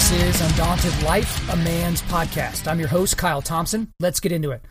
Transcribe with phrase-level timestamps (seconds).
[0.00, 2.66] This is Undaunted Life, a Man's Podcast.
[2.66, 3.92] I'm your host, Kyle Thompson.
[4.00, 4.62] Let's get into it.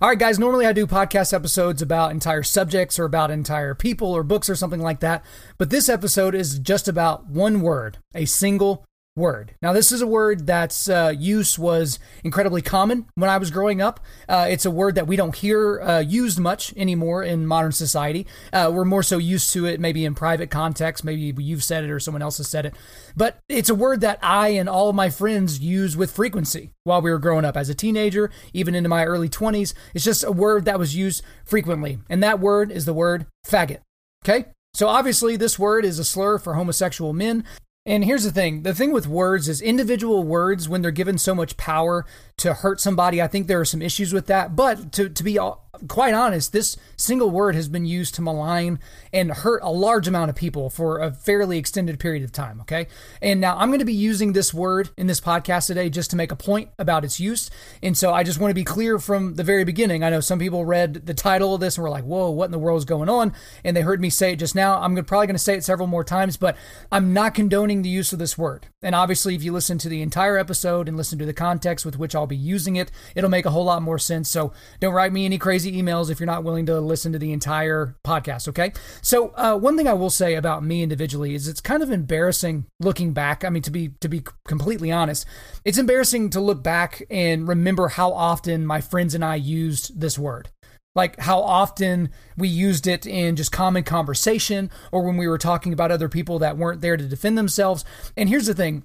[0.00, 4.10] All right, guys, normally I do podcast episodes about entire subjects or about entire people
[4.10, 5.26] or books or something like that.
[5.58, 8.86] But this episode is just about one word, a single
[9.18, 9.54] word.
[9.60, 13.82] Now, this is a word that's uh, use was incredibly common when I was growing
[13.82, 14.00] up.
[14.28, 18.26] Uh, it's a word that we don't hear uh, used much anymore in modern society.
[18.52, 21.04] Uh, we're more so used to it maybe in private context.
[21.04, 22.74] Maybe you've said it or someone else has said it.
[23.16, 27.02] But it's a word that I and all of my friends use with frequency while
[27.02, 29.74] we were growing up as a teenager, even into my early 20s.
[29.92, 31.98] It's just a word that was used frequently.
[32.08, 33.80] And that word is the word faggot.
[34.24, 34.46] Okay?
[34.74, 37.44] So obviously, this word is a slur for homosexual men.
[37.88, 41.34] And here's the thing the thing with words is individual words, when they're given so
[41.34, 42.04] much power
[42.36, 44.54] to hurt somebody, I think there are some issues with that.
[44.54, 45.38] But to, to be
[45.86, 48.78] quite honest, this single word has been used to malign
[49.12, 52.60] and hurt a large amount of people for a fairly extended period of time.
[52.62, 52.86] Okay.
[53.22, 56.16] And now I'm going to be using this word in this podcast today just to
[56.16, 57.50] make a point about its use.
[57.82, 60.02] And so I just want to be clear from the very beginning.
[60.02, 62.52] I know some people read the title of this and were like, whoa, what in
[62.52, 63.32] the world is going on?
[63.64, 64.80] And they heard me say it just now.
[64.80, 66.56] I'm probably going to say it several more times, but
[66.90, 68.66] I'm not condoning the use of this word.
[68.82, 71.98] And obviously, if you listen to the entire episode and listen to the context with
[71.98, 74.28] which I'll be using it, it'll make a whole lot more sense.
[74.28, 77.32] So don't write me any crazy emails if you're not willing to listen to the
[77.32, 78.72] entire podcast, okay?
[79.02, 82.66] So, uh, one thing I will say about me individually is it's kind of embarrassing
[82.80, 83.44] looking back.
[83.44, 85.26] I mean, to be to be completely honest,
[85.64, 90.18] it's embarrassing to look back and remember how often my friends and I used this
[90.18, 90.50] word
[90.94, 95.72] like how often we used it in just common conversation or when we were talking
[95.72, 97.84] about other people that weren't there to defend themselves.
[98.16, 98.82] And here's the thing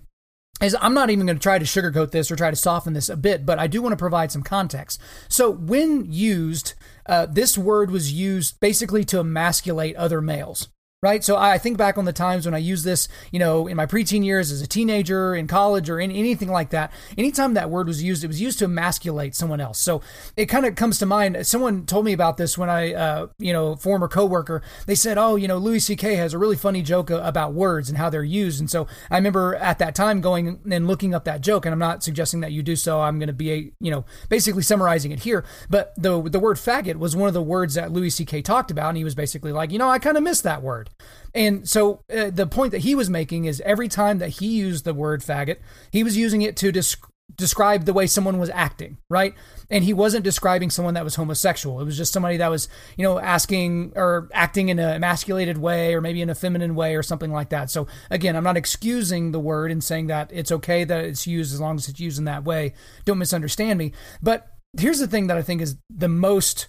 [0.62, 3.10] is I'm not even going to try to sugarcoat this or try to soften this
[3.10, 5.02] a bit, but I do want to provide some context.
[5.28, 6.74] So, when used,
[7.06, 10.70] uh, this word was used basically to emasculate other males
[11.04, 11.22] right?
[11.22, 13.86] So I think back on the times when I used this, you know, in my
[13.86, 16.94] preteen years as a teenager, in college, or in anything like that.
[17.18, 19.80] Anytime that word was used, it was used to emasculate someone else.
[19.80, 20.02] So
[20.38, 21.46] it kind of comes to mind.
[21.46, 24.64] Someone told me about this when I, uh, you know, former coworker.
[24.88, 26.16] They said, "Oh, you know, Louis C.K.
[26.16, 29.56] has a really funny joke about words and how they're used." And so I remember
[29.56, 31.66] at that time going and looking up that joke.
[31.66, 33.02] And I'm not suggesting that you do so.
[33.02, 35.44] I'm going to be, a, you know, basically summarizing it here.
[35.70, 38.42] But the the word faggot was one of the words that Louis C.K.
[38.42, 40.90] talked about, and he was basically like, you know, I kind of miss that word.
[41.34, 44.86] And so uh, the point that he was making is every time that he used
[44.86, 45.58] the word faggot,
[45.92, 49.34] he was using it to describe describe the way someone was acting, right?
[49.70, 51.80] And he wasn't describing someone that was homosexual.
[51.80, 52.68] It was just somebody that was,
[52.98, 56.96] you know, asking or acting in an emasculated way or maybe in a feminine way
[56.96, 57.70] or something like that.
[57.70, 61.54] So again, I'm not excusing the word and saying that it's okay that it's used
[61.54, 62.74] as long as it's used in that way.
[63.06, 63.94] Don't misunderstand me.
[64.22, 66.68] But here's the thing that I think is the most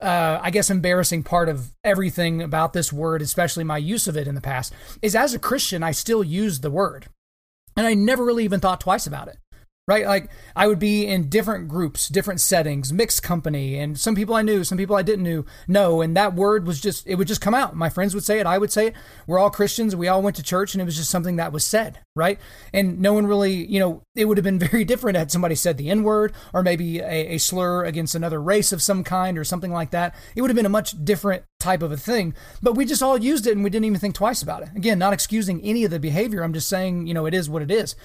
[0.00, 4.28] uh, I guess, embarrassing part of everything about this word, especially my use of it
[4.28, 4.72] in the past,
[5.02, 7.06] is as a Christian, I still use the word.
[7.76, 9.38] And I never really even thought twice about it
[9.88, 10.06] right?
[10.06, 14.42] Like I would be in different groups, different settings, mixed company, and some people I
[14.42, 17.40] knew, some people I didn't knew, know, and that word was just it would just
[17.40, 17.74] come out.
[17.74, 18.94] My friends would say it, I would say it.
[19.26, 21.64] We're all Christians, we all went to church, and it was just something that was
[21.64, 22.38] said, right?
[22.72, 25.78] And no one really, you know, it would have been very different had somebody said
[25.78, 29.44] the N word or maybe a, a slur against another race of some kind or
[29.44, 30.14] something like that.
[30.36, 33.16] It would have been a much different type of a thing, but we just all
[33.16, 34.68] used it and we didn't even think twice about it.
[34.76, 36.42] Again, not excusing any of the behavior.
[36.42, 37.96] I'm just saying, you know, it is what it is.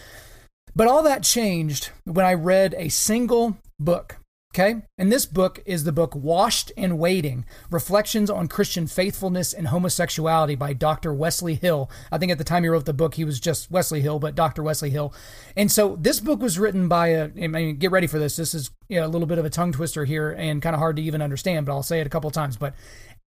[0.75, 4.17] But all that changed when I read a single book.
[4.55, 4.83] Okay.
[4.99, 10.53] And this book is the book Washed and Waiting Reflections on Christian Faithfulness and Homosexuality
[10.53, 11.11] by Dr.
[11.11, 11.89] Wesley Hill.
[12.11, 14.35] I think at the time he wrote the book, he was just Wesley Hill, but
[14.35, 14.61] Dr.
[14.61, 15.11] Wesley Hill.
[15.57, 18.35] And so this book was written by a, I mean, get ready for this.
[18.35, 20.79] This is you know, a little bit of a tongue twister here and kind of
[20.79, 22.55] hard to even understand, but I'll say it a couple times.
[22.55, 22.75] But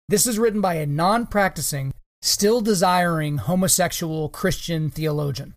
[0.10, 5.56] this is written by a non practicing, still desiring homosexual Christian theologian.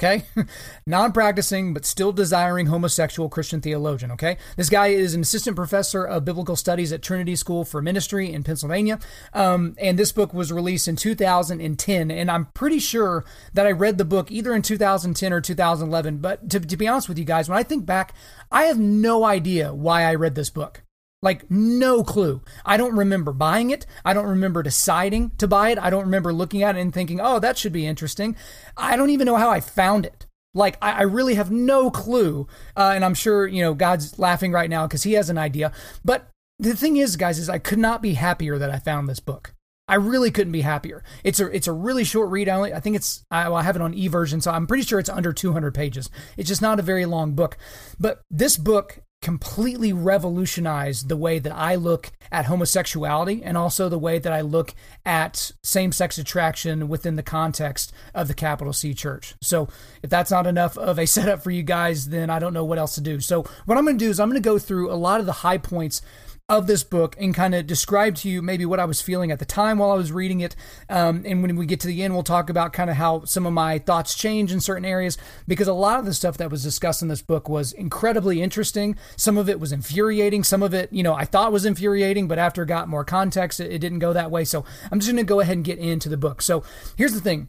[0.00, 0.24] Okay?
[0.86, 4.10] Non practicing, but still desiring homosexual Christian theologian.
[4.12, 4.36] Okay?
[4.56, 8.42] This guy is an assistant professor of biblical studies at Trinity School for Ministry in
[8.42, 8.98] Pennsylvania.
[9.32, 12.10] Um, and this book was released in 2010.
[12.10, 13.24] And I'm pretty sure
[13.54, 16.18] that I read the book either in 2010 or 2011.
[16.18, 18.14] But to, to be honest with you guys, when I think back,
[18.52, 20.83] I have no idea why I read this book.
[21.24, 22.42] Like, no clue.
[22.66, 23.86] I don't remember buying it.
[24.04, 25.78] I don't remember deciding to buy it.
[25.78, 28.36] I don't remember looking at it and thinking, oh, that should be interesting.
[28.76, 30.26] I don't even know how I found it.
[30.52, 32.46] Like, I, I really have no clue.
[32.76, 35.72] Uh, and I'm sure, you know, God's laughing right now because he has an idea.
[36.04, 36.28] But
[36.58, 39.54] the thing is, guys, is I could not be happier that I found this book.
[39.88, 41.02] I really couldn't be happier.
[41.24, 42.48] It's a it's a really short read.
[42.48, 44.82] I, only, I think it's I, well, I have it on e-version, so I'm pretty
[44.82, 46.10] sure it's under 200 pages.
[46.38, 47.58] It's just not a very long book.
[48.00, 53.98] But this book completely revolutionized the way that I look at homosexuality and also the
[53.98, 54.74] way that I look
[55.06, 59.34] at same sex attraction within the context of the capital C church.
[59.40, 59.66] So,
[60.02, 62.78] if that's not enough of a setup for you guys, then I don't know what
[62.78, 63.18] else to do.
[63.18, 65.26] So, what I'm going to do is I'm going to go through a lot of
[65.26, 66.02] the high points
[66.50, 69.38] of this book and kind of describe to you maybe what I was feeling at
[69.38, 70.54] the time while I was reading it.
[70.90, 73.46] Um, and when we get to the end, we'll talk about kind of how some
[73.46, 75.16] of my thoughts change in certain areas
[75.48, 78.94] because a lot of the stuff that was discussed in this book was incredibly interesting.
[79.16, 80.44] Some of it was infuriating.
[80.44, 83.72] Some of it, you know, I thought was infuriating, but after got more context, it,
[83.72, 84.44] it didn't go that way.
[84.44, 86.42] So I'm just going to go ahead and get into the book.
[86.42, 86.62] So
[86.96, 87.48] here's the thing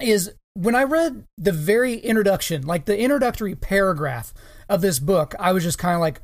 [0.00, 4.32] is when I read the very introduction, like the introductory paragraph
[4.70, 6.22] of this book, I was just kind of like,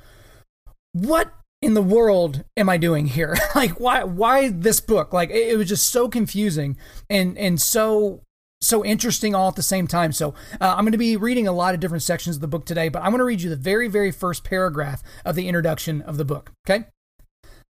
[0.92, 3.36] what in the world am I doing here?
[3.54, 5.12] like why why this book?
[5.12, 6.76] Like it, it, was just so confusing
[7.10, 8.22] and and so
[8.60, 10.12] so interesting all at the same time.
[10.12, 12.64] So uh, I'm going to be reading a lot of different sections of the book
[12.64, 16.02] today, but I'm going to read you the very very first paragraph of the introduction
[16.02, 16.86] of the book, okay?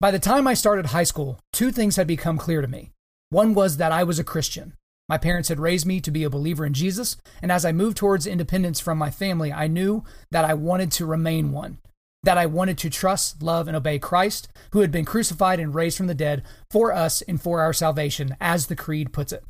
[0.01, 2.91] By the time I started high school, two things had become clear to me.
[3.31, 4.75] One was that I was a Christian.
[5.09, 7.97] My parents had raised me to be a believer in Jesus, and as I moved
[7.97, 11.79] towards independence from my family, I knew that I wanted to remain one
[12.27, 15.97] that I wanted to trust, love, and obey Christ, who had been crucified and raised
[15.97, 19.45] from the dead for us and for our salvation, as the Creed puts it.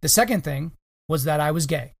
[0.00, 0.70] The second thing
[1.08, 1.94] was that I was gay.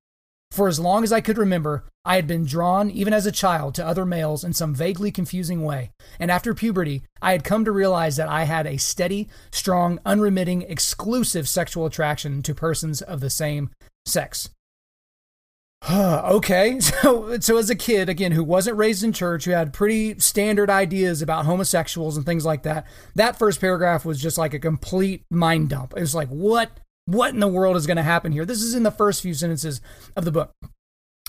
[0.52, 3.74] For as long as I could remember, I had been drawn, even as a child,
[3.74, 5.90] to other males in some vaguely confusing way,
[6.20, 10.62] and after puberty, I had come to realize that I had a steady, strong, unremitting,
[10.62, 13.70] exclusive sexual attraction to persons of the same
[14.06, 14.48] sex.
[15.90, 20.18] Okay, so so as a kid, again, who wasn't raised in church, who had pretty
[20.18, 24.58] standard ideas about homosexuals and things like that, that first paragraph was just like a
[24.58, 25.94] complete mind dump.
[25.96, 26.70] It was like, what
[27.06, 28.44] what in the world is going to happen here?
[28.44, 29.80] This is in the first few sentences
[30.14, 30.52] of the book.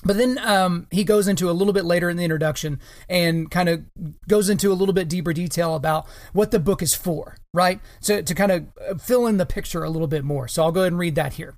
[0.03, 2.79] But then um, he goes into a little bit later in the introduction
[3.09, 3.83] and kind of
[4.27, 7.81] goes into a little bit deeper detail about what the book is for, right?
[7.99, 10.47] So to kind of fill in the picture a little bit more.
[10.47, 11.55] So I'll go ahead and read that here.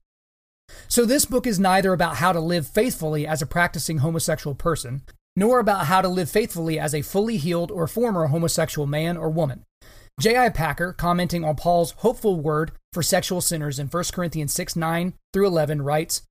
[0.88, 5.04] So, this book is neither about how to live faithfully as a practicing homosexual person,
[5.36, 9.30] nor about how to live faithfully as a fully healed or former homosexual man or
[9.30, 9.64] woman.
[10.20, 10.50] J.I.
[10.50, 15.48] Packer, commenting on Paul's hopeful word for sexual sinners in 1 Corinthians 6 9 through
[15.48, 16.24] 11, writes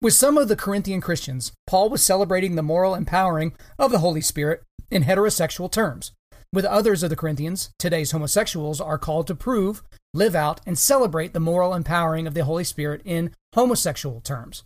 [0.00, 4.20] With some of the Corinthian Christians, Paul was celebrating the moral empowering of the Holy
[4.20, 6.12] Spirit in heterosexual terms.
[6.52, 9.82] With others of the Corinthians, today's homosexuals are called to prove,
[10.14, 14.64] live out, and celebrate the moral empowering of the Holy Spirit in homosexual terms.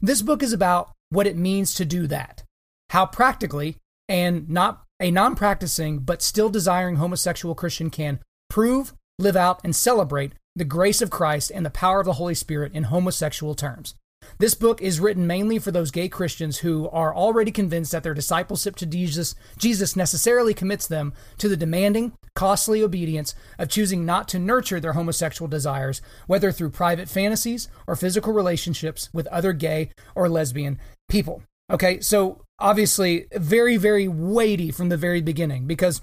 [0.00, 2.44] This book is about what it means to do that,
[2.90, 3.76] how practically
[4.08, 9.74] and not a non practicing but still desiring homosexual Christian can prove, live out, and
[9.74, 13.94] celebrate the grace of Christ and the power of the Holy Spirit in homosexual terms.
[14.38, 18.14] This book is written mainly for those gay Christians who are already convinced that their
[18.14, 24.28] discipleship to Jesus, Jesus necessarily commits them to the demanding, costly obedience of choosing not
[24.28, 29.90] to nurture their homosexual desires, whether through private fantasies or physical relationships with other gay
[30.14, 30.78] or lesbian
[31.08, 31.42] people.
[31.70, 36.02] Okay, so obviously, very, very weighty from the very beginning because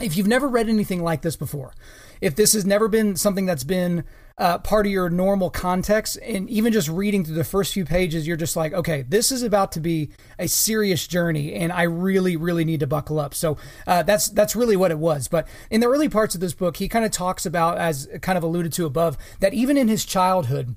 [0.00, 1.72] if you've never read anything like this before,
[2.20, 4.04] if this has never been something that's been
[4.36, 8.26] uh, part of your normal context, and even just reading through the first few pages,
[8.26, 12.36] you're just like, okay, this is about to be a serious journey, and I really,
[12.36, 13.34] really need to buckle up.
[13.34, 15.28] So uh, that's that's really what it was.
[15.28, 18.36] But in the early parts of this book, he kind of talks about, as kind
[18.36, 20.74] of alluded to above, that even in his childhood,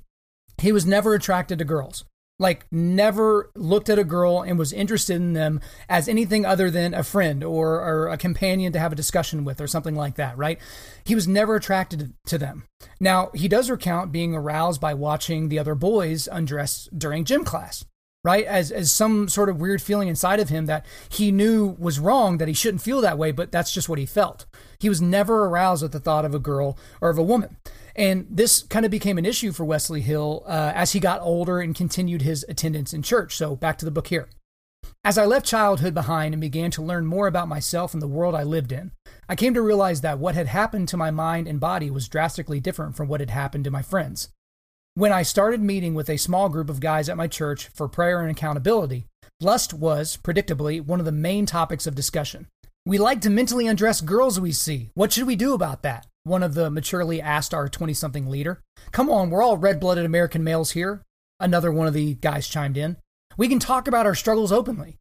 [0.60, 2.06] he was never attracted to girls
[2.40, 6.94] like never looked at a girl and was interested in them as anything other than
[6.94, 10.38] a friend or, or a companion to have a discussion with or something like that,
[10.38, 10.60] right?
[11.04, 12.66] He was never attracted to them.
[13.00, 17.86] Now, he does recount being aroused by watching the other boys undress during gym class,
[18.24, 18.46] right?
[18.46, 22.38] As, as some sort of weird feeling inside of him that he knew was wrong,
[22.38, 24.46] that he shouldn't feel that way, but that's just what he felt.
[24.80, 27.58] He was never aroused at the thought of a girl or of a woman.
[27.98, 31.60] And this kind of became an issue for Wesley Hill uh, as he got older
[31.60, 33.36] and continued his attendance in church.
[33.36, 34.30] So back to the book here.
[35.04, 38.36] As I left childhood behind and began to learn more about myself and the world
[38.36, 38.92] I lived in,
[39.28, 42.60] I came to realize that what had happened to my mind and body was drastically
[42.60, 44.30] different from what had happened to my friends.
[44.94, 48.22] When I started meeting with a small group of guys at my church for prayer
[48.22, 49.06] and accountability,
[49.40, 52.48] lust was, predictably, one of the main topics of discussion.
[52.86, 54.90] We like to mentally undress girls we see.
[54.94, 56.08] What should we do about that?
[56.28, 58.62] One of the maturely asked our 20 something leader.
[58.92, 61.02] Come on, we're all red blooded American males here.
[61.40, 62.98] Another one of the guys chimed in.
[63.38, 64.98] We can talk about our struggles openly.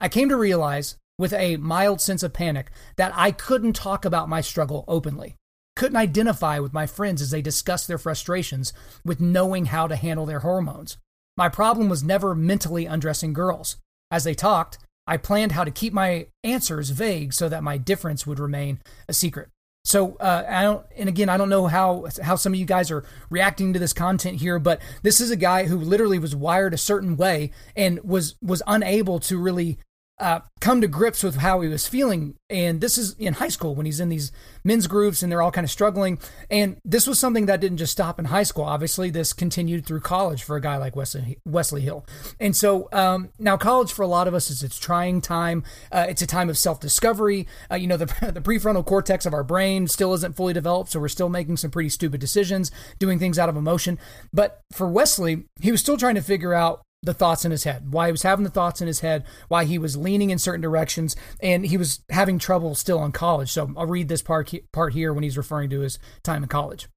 [0.00, 4.28] I came to realize, with a mild sense of panic, that I couldn't talk about
[4.28, 5.36] my struggle openly.
[5.76, 10.26] Couldn't identify with my friends as they discussed their frustrations with knowing how to handle
[10.26, 10.98] their hormones.
[11.38, 13.76] My problem was never mentally undressing girls.
[14.10, 18.26] As they talked, I planned how to keep my answers vague so that my difference
[18.26, 19.48] would remain a secret.
[19.86, 22.90] So uh, I don't, and again, I don't know how how some of you guys
[22.90, 26.74] are reacting to this content here, but this is a guy who literally was wired
[26.74, 29.78] a certain way and was was unable to really
[30.18, 32.34] uh, come to grips with how he was feeling.
[32.48, 34.32] And this is in high school when he's in these
[34.64, 36.18] men's groups and they're all kind of struggling.
[36.50, 38.64] And this was something that didn't just stop in high school.
[38.64, 42.06] Obviously, this continued through college for a guy like Wesley, Wesley Hill.
[42.40, 45.64] And so um, now, college for a lot of us is it's trying time.
[45.92, 47.46] Uh, it's a time of self discovery.
[47.70, 50.92] Uh, you know, the, the prefrontal cortex of our brain still isn't fully developed.
[50.92, 53.98] So we're still making some pretty stupid decisions, doing things out of emotion.
[54.32, 57.92] But for Wesley, he was still trying to figure out the thoughts in his head,
[57.92, 60.60] why he was having the thoughts in his head, why he was leaning in certain
[60.60, 63.50] directions, and he was having trouble still in college.
[63.50, 66.88] So I'll read this part, part here when he's referring to his time in college.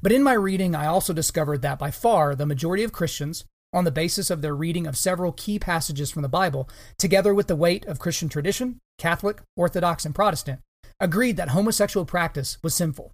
[0.00, 3.84] But in my reading, I also discovered that by far the majority of Christians, on
[3.84, 7.56] the basis of their reading of several key passages from the Bible, together with the
[7.56, 10.60] weight of Christian tradition, Catholic, Orthodox, and Protestant,
[11.00, 13.12] agreed that homosexual practice was sinful.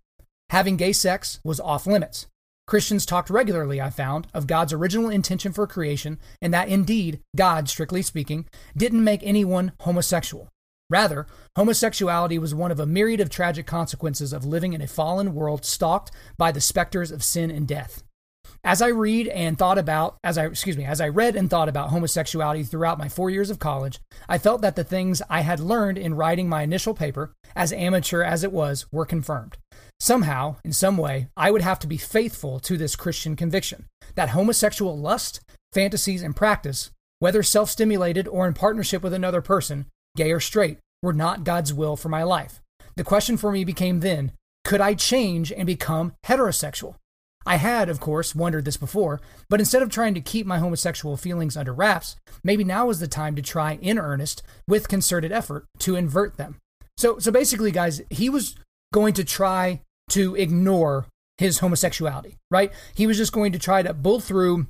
[0.51, 2.27] Having gay sex was off limits.
[2.67, 7.69] Christians talked regularly, I found, of God's original intention for creation, and that indeed, God,
[7.69, 10.49] strictly speaking, didn't make anyone homosexual.
[10.89, 15.35] Rather, homosexuality was one of a myriad of tragic consequences of living in a fallen
[15.35, 18.03] world stalked by the specters of sin and death.
[18.63, 21.69] As I read and thought about, as I, excuse me, as I read and thought
[21.69, 25.61] about homosexuality throughout my four years of college, I felt that the things I had
[25.61, 29.59] learned in writing my initial paper, as amateur as it was, were confirmed.
[30.01, 33.87] Somehow, in some way, I would have to be faithful to this Christian conviction
[34.17, 35.41] that homosexual lust,
[35.73, 39.87] fantasies, and practice, whether self stimulated or in partnership with another person,
[40.17, 42.61] gay or straight, were not God's will for my life.
[42.97, 44.33] The question for me became then
[44.65, 46.97] could I change and become heterosexual?
[47.47, 49.21] I had, of course, wondered this before,
[49.51, 53.09] but instead of trying to keep my homosexual feelings under wraps, maybe now is the
[53.09, 56.57] time to try in earnest, with concerted effort, to invert them.
[56.97, 58.55] So, so basically, guys, he was
[58.95, 62.73] going to try to ignore his homosexuality, right?
[62.95, 64.69] He was just going to try to bull through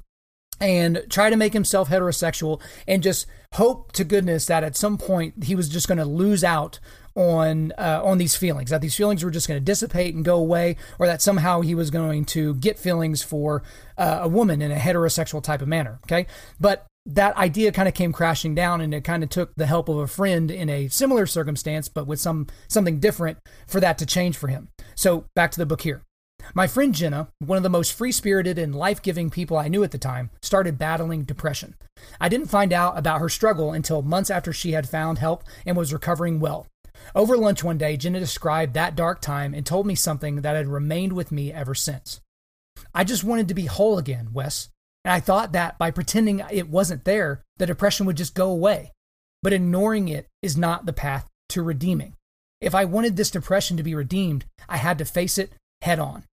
[0.60, 5.44] and try to make himself heterosexual and just hope to goodness that at some point
[5.44, 6.80] he was just going to lose out
[7.14, 10.36] on uh, on these feelings that these feelings were just going to dissipate and go
[10.36, 13.62] away or that somehow he was going to get feelings for
[13.98, 16.26] uh, a woman in a heterosexual type of manner okay
[16.60, 19.88] but that idea kind of came crashing down and it kind of took the help
[19.88, 24.06] of a friend in a similar circumstance but with some something different for that to
[24.06, 26.02] change for him so back to the book here
[26.52, 29.82] my friend Jenna, one of the most free spirited and life giving people I knew
[29.82, 31.74] at the time, started battling depression.
[32.20, 35.76] I didn't find out about her struggle until months after she had found help and
[35.76, 36.66] was recovering well.
[37.14, 40.68] Over lunch one day, Jenna described that dark time and told me something that had
[40.68, 42.20] remained with me ever since.
[42.94, 44.68] I just wanted to be whole again, Wes,
[45.04, 48.92] and I thought that by pretending it wasn't there, the depression would just go away.
[49.42, 52.14] But ignoring it is not the path to redeeming.
[52.60, 56.24] If I wanted this depression to be redeemed, I had to face it head on.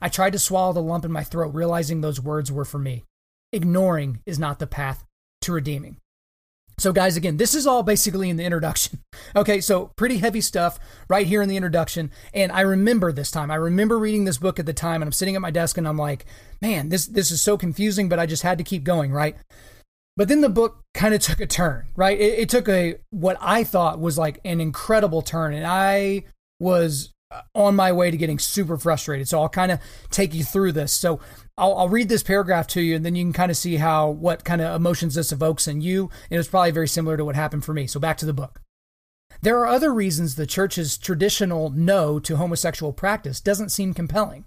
[0.00, 3.04] I tried to swallow the lump in my throat, realizing those words were for me.
[3.52, 5.04] Ignoring is not the path
[5.42, 5.98] to redeeming.
[6.78, 9.00] So, guys, again, this is all basically in the introduction.
[9.34, 10.78] Okay, so pretty heavy stuff
[11.08, 12.10] right here in the introduction.
[12.32, 13.50] And I remember this time.
[13.50, 15.86] I remember reading this book at the time, and I'm sitting at my desk and
[15.86, 16.24] I'm like,
[16.62, 19.36] man, this, this is so confusing, but I just had to keep going, right?
[20.16, 22.18] But then the book kind of took a turn, right?
[22.18, 26.24] It, it took a what I thought was like an incredible turn, and I
[26.60, 27.12] was
[27.54, 29.28] on my way to getting super frustrated.
[29.28, 29.80] So I'll kind of
[30.10, 30.92] take you through this.
[30.92, 31.20] So
[31.58, 34.10] I'll, I'll, read this paragraph to you, and then you can kind of see how
[34.10, 36.10] what kind of emotions this evokes in you.
[36.30, 37.86] And it's probably very similar to what happened for me.
[37.86, 38.60] So back to the book.
[39.42, 44.44] There are other reasons the church's traditional no to homosexual practice doesn't seem compelling.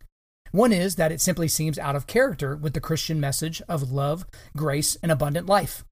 [0.51, 4.25] One is that it simply seems out of character with the Christian message of love,
[4.55, 5.85] grace, and abundant life.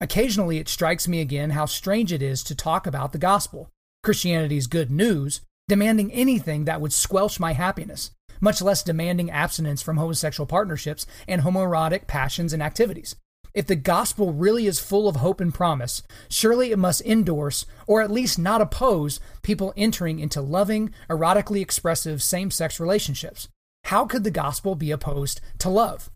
[0.00, 3.68] Occasionally, it strikes me again how strange it is to talk about the gospel,
[4.02, 8.10] Christianity's good news, demanding anything that would squelch my happiness,
[8.40, 13.16] much less demanding abstinence from homosexual partnerships and homoerotic passions and activities.
[13.52, 18.00] If the gospel really is full of hope and promise, surely it must endorse, or
[18.00, 23.48] at least not oppose, people entering into loving, erotically expressive same sex relationships.
[23.84, 26.10] How could the gospel be opposed to love?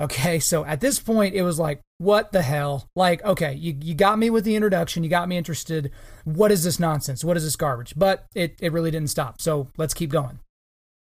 [0.00, 2.88] Okay, so at this point, it was like, what the hell?
[2.94, 5.90] Like, okay, you, you got me with the introduction, you got me interested.
[6.24, 7.24] What is this nonsense?
[7.24, 7.94] What is this garbage?
[7.96, 9.40] But it, it really didn't stop.
[9.40, 10.38] So let's keep going.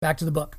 [0.05, 0.59] Back to the book.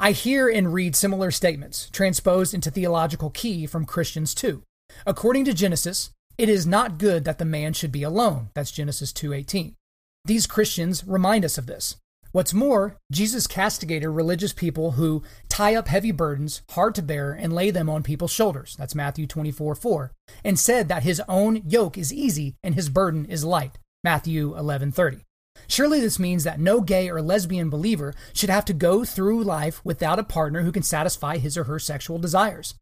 [0.00, 4.64] I hear and read similar statements transposed into theological key from Christians too.
[5.06, 8.50] According to Genesis, it is not good that the man should be alone.
[8.54, 9.76] That's Genesis 2:18.
[10.24, 11.94] These Christians remind us of this.
[12.32, 17.52] What's more, Jesus castigated religious people who tie up heavy burdens, hard to bear, and
[17.52, 18.74] lay them on people's shoulders.
[18.76, 20.10] That's Matthew 24 4.
[20.42, 23.78] And said that his own yoke is easy and his burden is light.
[24.02, 25.20] Matthew 11 30.
[25.68, 29.80] Surely this means that no gay or lesbian believer should have to go through life
[29.84, 32.74] without a partner who can satisfy his or her sexual desires.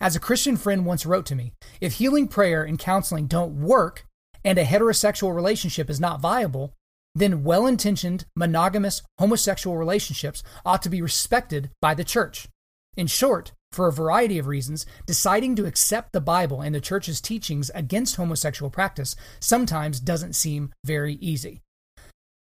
[0.00, 4.06] As a Christian friend once wrote to me, if healing prayer and counseling don't work
[4.44, 6.74] and a heterosexual relationship is not viable,
[7.14, 12.48] then well intentioned, monogamous homosexual relationships ought to be respected by the church.
[12.96, 17.20] In short, for a variety of reasons, deciding to accept the Bible and the church's
[17.20, 21.62] teachings against homosexual practice sometimes doesn't seem very easy.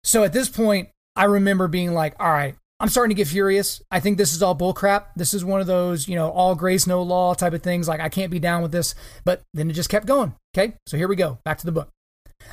[0.05, 3.81] So at this point, I remember being like, all right, I'm starting to get furious.
[3.91, 5.07] I think this is all bullcrap.
[5.15, 7.87] This is one of those, you know, all grace, no law type of things.
[7.87, 8.95] Like, I can't be down with this.
[9.25, 10.35] But then it just kept going.
[10.57, 10.75] Okay.
[10.89, 11.39] So here we go.
[11.45, 11.91] Back to the book.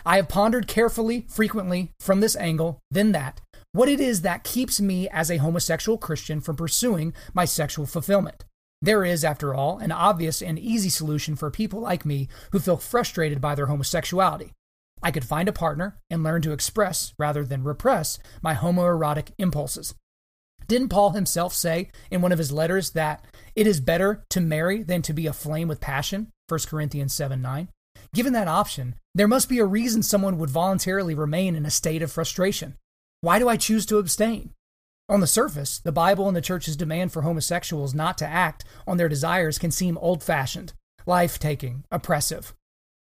[0.05, 3.41] I have pondered carefully, frequently, from this angle, then that,
[3.71, 8.45] what it is that keeps me as a homosexual Christian from pursuing my sexual fulfillment.
[8.81, 12.77] There is, after all, an obvious and easy solution for people like me who feel
[12.77, 14.53] frustrated by their homosexuality.
[15.01, 19.95] I could find a partner and learn to express, rather than repress, my homoerotic impulses.
[20.67, 23.25] Didn't Paul himself say in one of his letters that
[23.55, 26.31] it is better to marry than to be aflame with passion?
[26.47, 27.69] 1 Corinthians 7 9.
[28.13, 32.01] Given that option, there must be a reason someone would voluntarily remain in a state
[32.01, 32.75] of frustration.
[33.21, 34.53] Why do I choose to abstain?
[35.09, 38.97] On the surface, the Bible and the church's demand for homosexuals not to act on
[38.97, 40.73] their desires can seem old fashioned,
[41.07, 42.53] life taking, oppressive.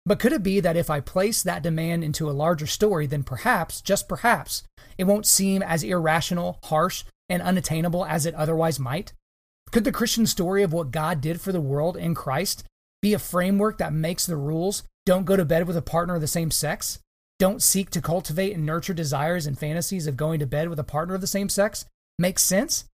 [0.05, 3.23] But could it be that if I place that demand into a larger story, then
[3.23, 4.65] perhaps, just perhaps,
[4.99, 9.13] it won't seem as irrational, harsh, and unattainable as it otherwise might?
[9.71, 12.65] Could the Christian story of what God did for the world in Christ
[13.01, 16.21] be a framework that makes the rules don't go to bed with a partner of
[16.21, 16.99] the same sex?
[17.38, 20.85] Don't seek to cultivate and nurture desires and fantasies of going to bed with a
[20.85, 21.85] partner of the same sex?
[22.19, 22.85] Makes sense?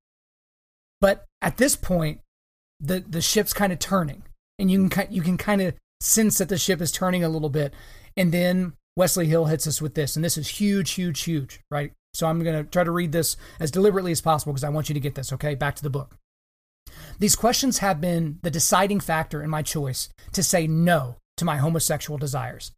[1.00, 2.20] But at this point,
[2.80, 4.22] the, the ship's kind of turning,
[4.58, 7.50] and you can, you can kind of sense that the ship is turning a little
[7.50, 7.74] bit.
[8.16, 11.92] And then Wesley Hill hits us with this, and this is huge, huge, huge, right?
[12.14, 14.88] So I'm going to try to read this as deliberately as possible because I want
[14.88, 15.54] you to get this, okay?
[15.54, 16.16] Back to the book.
[17.18, 21.58] These questions have been the deciding factor in my choice to say no to my
[21.58, 22.72] homosexual desires.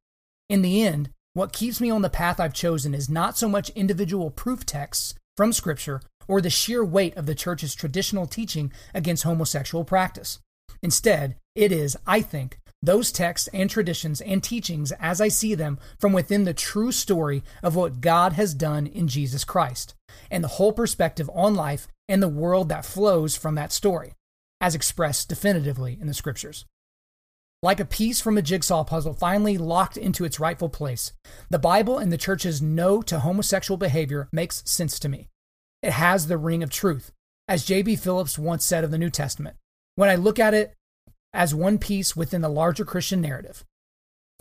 [0.48, 3.70] In the end, what keeps me on the path I've chosen is not so much
[3.70, 9.22] individual proof texts from Scripture or the sheer weight of the church's traditional teaching against
[9.22, 10.38] homosexual practice.
[10.82, 15.78] Instead, it is, I think, those texts and traditions and teachings as I see them
[15.98, 19.94] from within the true story of what God has done in Jesus Christ,
[20.30, 24.14] and the whole perspective on life and the world that flows from that story,
[24.60, 26.64] as expressed definitively in the scriptures.
[27.62, 31.12] Like a piece from a jigsaw puzzle finally locked into its rightful place,
[31.50, 35.28] the Bible and the church's no to homosexual behavior makes sense to me.
[35.82, 37.12] It has the ring of truth,
[37.46, 37.96] as J.B.
[37.96, 39.56] Phillips once said of the New Testament.
[39.96, 40.74] When I look at it
[41.32, 43.64] as one piece within the larger Christian narrative.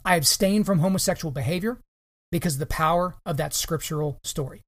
[0.03, 1.79] I abstain from homosexual behavior
[2.31, 4.61] because of the power of that scriptural story.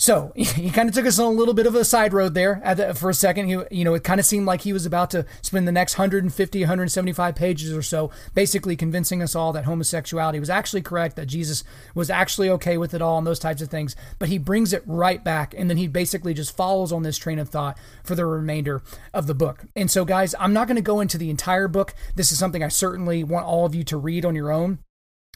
[0.00, 2.62] So he kind of took us on a little bit of a side road there
[2.74, 3.48] the, for a second.
[3.48, 5.98] He, you know, it kind of seemed like he was about to spend the next
[5.98, 11.26] 150, 175 pages or so basically convincing us all that homosexuality was actually correct, that
[11.26, 13.94] Jesus was actually okay with it all, and those types of things.
[14.18, 17.38] But he brings it right back, and then he basically just follows on this train
[17.38, 18.82] of thought for the remainder
[19.12, 19.66] of the book.
[19.76, 21.94] And so, guys, I'm not going to go into the entire book.
[22.14, 24.78] This is something I certainly want all of you to read on your own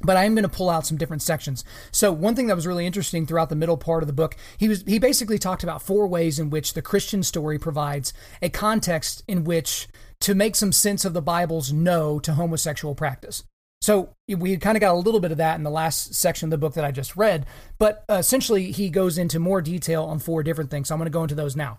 [0.02, 1.64] but I am going to pull out some different sections.
[1.92, 4.68] So one thing that was really interesting throughout the middle part of the book, he
[4.68, 9.22] was he basically talked about four ways in which the Christian story provides a context
[9.28, 9.88] in which
[10.20, 13.44] to make some sense of the Bible's no to homosexual practice.
[13.83, 16.50] So we kind of got a little bit of that in the last section of
[16.50, 17.44] the book that I just read,
[17.78, 20.88] but uh, essentially he goes into more detail on four different things.
[20.88, 21.78] So I'm going to go into those now.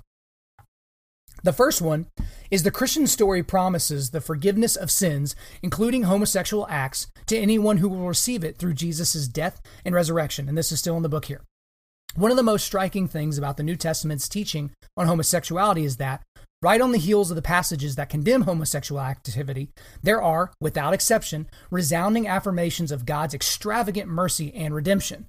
[1.45, 2.07] The first one
[2.49, 7.87] is the Christian story promises the forgiveness of sins, including homosexual acts, to anyone who
[7.87, 10.49] will receive it through Jesus' death and resurrection.
[10.49, 11.41] And this is still in the book here.
[12.15, 16.23] One of the most striking things about the New Testament's teaching on homosexuality is that,
[16.63, 19.69] right on the heels of the passages that condemn homosexual activity,
[20.01, 25.27] there are, without exception, resounding affirmations of God's extravagant mercy and redemption.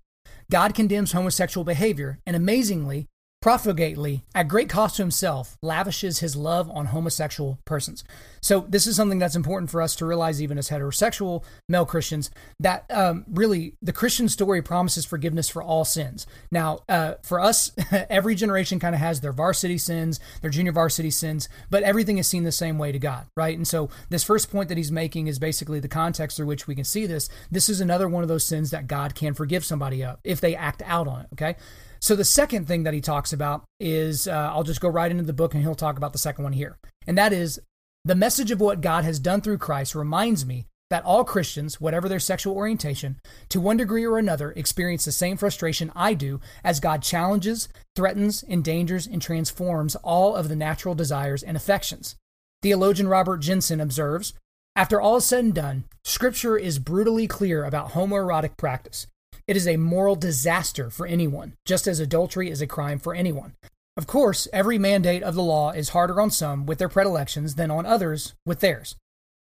[0.50, 3.06] God condemns homosexual behavior, and amazingly,
[3.46, 8.02] profligately, at great cost to himself, lavishes his love on homosexual persons.
[8.40, 12.28] So, this is something that's important for us to realize, even as heterosexual male Christians,
[12.58, 16.26] that um, really the Christian story promises forgiveness for all sins.
[16.50, 17.70] Now, uh, for us,
[18.10, 22.26] every generation kind of has their varsity sins, their junior varsity sins, but everything is
[22.26, 23.56] seen the same way to God, right?
[23.56, 26.74] And so, this first point that he's making is basically the context through which we
[26.74, 27.28] can see this.
[27.48, 30.56] This is another one of those sins that God can forgive somebody of if they
[30.56, 31.54] act out on it, okay?
[32.00, 35.24] So the second thing that he talks about is uh, I'll just go right into
[35.24, 36.78] the book and he'll talk about the second one here.
[37.06, 37.60] And that is
[38.04, 42.08] the message of what God has done through Christ reminds me that all Christians, whatever
[42.08, 46.78] their sexual orientation, to one degree or another, experience the same frustration I do as
[46.78, 52.14] God challenges, threatens, endangers, and transforms all of the natural desires and affections.
[52.62, 54.34] Theologian Robert Jenson observes
[54.76, 59.06] After all is said and done, Scripture is brutally clear about homoerotic practice.
[59.48, 63.54] It is a moral disaster for anyone, just as adultery is a crime for anyone.
[63.96, 67.70] Of course, every mandate of the law is harder on some with their predilections than
[67.70, 68.96] on others with theirs.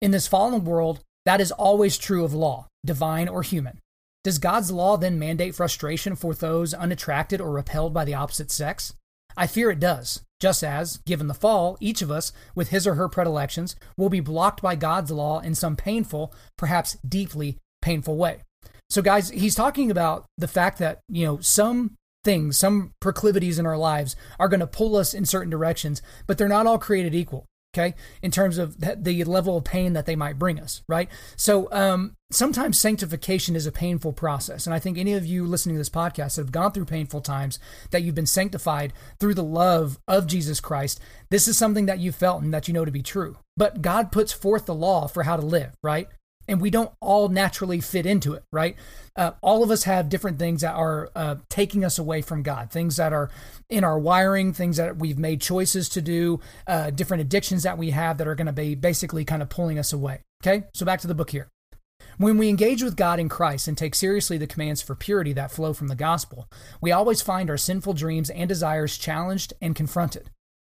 [0.02, 3.80] In this fallen world, that is always true of law, divine or human.
[4.24, 8.94] Does God's law then mandate frustration for those unattracted or repelled by the opposite sex?
[9.38, 12.96] I fear it does, just as, given the fall, each of us, with his or
[12.96, 18.42] her predilections, will be blocked by God's law in some painful, perhaps deeply painful way.
[18.90, 23.66] So, guys, he's talking about the fact that, you know, some things, some proclivities in
[23.66, 27.14] our lives are going to pull us in certain directions, but they're not all created
[27.14, 27.46] equal.
[27.76, 27.96] Okay.
[28.24, 30.82] In terms of the level of pain that they might bring us.
[30.88, 31.10] Right.
[31.36, 34.66] So, um, sometimes sanctification is a painful process.
[34.66, 37.22] And I think any of you listening to this podcast that have gone through painful
[37.22, 37.60] times
[37.92, 41.00] that you've been sanctified through the love of Jesus Christ.
[41.30, 43.38] This is something that you felt and that you know to be true.
[43.56, 46.08] But God puts forth the law for how to live, right?
[46.48, 48.76] And we don't all naturally fit into it, right?
[49.16, 52.72] Uh, all of us have different things that are uh, taking us away from God,
[52.72, 53.30] things that are
[53.70, 57.92] in our wiring, things that we've made choices to do, uh, different addictions that we
[57.92, 60.22] have that are going to be basically kind of pulling us away.
[60.44, 61.50] Okay, so back to the book here.
[62.18, 65.52] When we engage with God in Christ and take seriously the commands for purity that
[65.52, 66.48] flow from the gospel,
[66.82, 70.30] we always find our sinful dreams and desires challenged and confronted.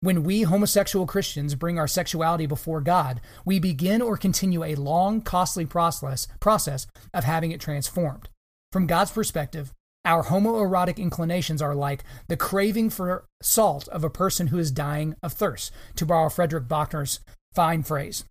[0.03, 5.21] When we homosexual Christians bring our sexuality before God, we begin or continue a long,
[5.21, 8.27] costly process, process of having it transformed.
[8.71, 9.71] From God's perspective,
[10.03, 15.13] our homoerotic inclinations are like the craving for salt of a person who is dying
[15.21, 17.19] of thirst, to borrow Frederick Buechner's
[17.53, 18.25] fine phrase.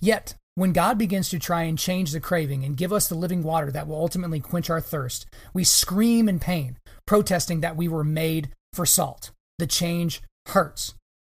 [0.00, 3.44] Yet, when God begins to try and change the craving and give us the living
[3.44, 8.02] water that will ultimately quench our thirst, we scream in pain, protesting that we were
[8.02, 9.30] made for salt.
[9.58, 10.94] The change hurts.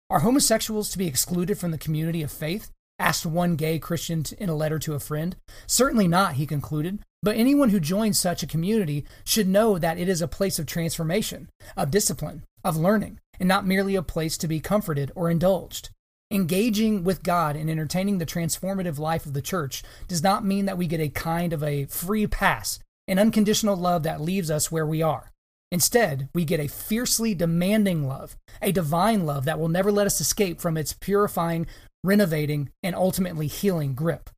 [0.10, 2.72] Are homosexuals to be excluded from the community of faith?
[3.00, 5.36] asked one gay Christian in a letter to a friend.
[5.66, 7.00] Certainly not, he concluded.
[7.24, 10.66] But anyone who joins such a community should know that it is a place of
[10.66, 15.90] transformation, of discipline, of learning, and not merely a place to be comforted or indulged.
[16.32, 20.78] Engaging with God and entertaining the transformative life of the church does not mean that
[20.78, 24.86] we get a kind of a free pass, an unconditional love that leaves us where
[24.86, 25.32] we are.
[25.72, 30.20] Instead, we get a fiercely demanding love, a divine love that will never let us
[30.20, 31.66] escape from its purifying,
[32.04, 34.30] renovating, and ultimately healing grip.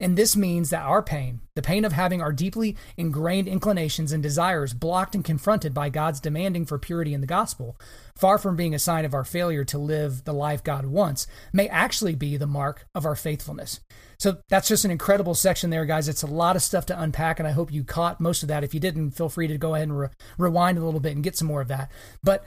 [0.00, 4.22] And this means that our pain, the pain of having our deeply ingrained inclinations and
[4.22, 7.76] desires blocked and confronted by God's demanding for purity in the gospel,
[8.16, 11.68] far from being a sign of our failure to live the life God wants, may
[11.68, 13.80] actually be the mark of our faithfulness.
[14.18, 16.08] So that's just an incredible section there, guys.
[16.08, 18.64] It's a lot of stuff to unpack, and I hope you caught most of that.
[18.64, 21.24] If you didn't, feel free to go ahead and re- rewind a little bit and
[21.24, 21.90] get some more of that.
[22.22, 22.44] But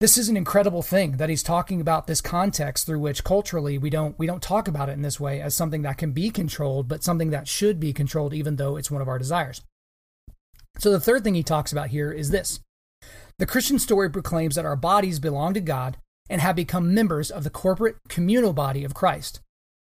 [0.00, 3.90] this is an incredible thing that he's talking about this context through which culturally we
[3.90, 6.88] don't we don't talk about it in this way as something that can be controlled
[6.88, 9.62] but something that should be controlled even though it's one of our desires.
[10.78, 12.60] So the third thing he talks about here is this.
[13.38, 15.96] The christian story proclaims that our bodies belong to god
[16.28, 19.40] and have become members of the corporate communal body of christ.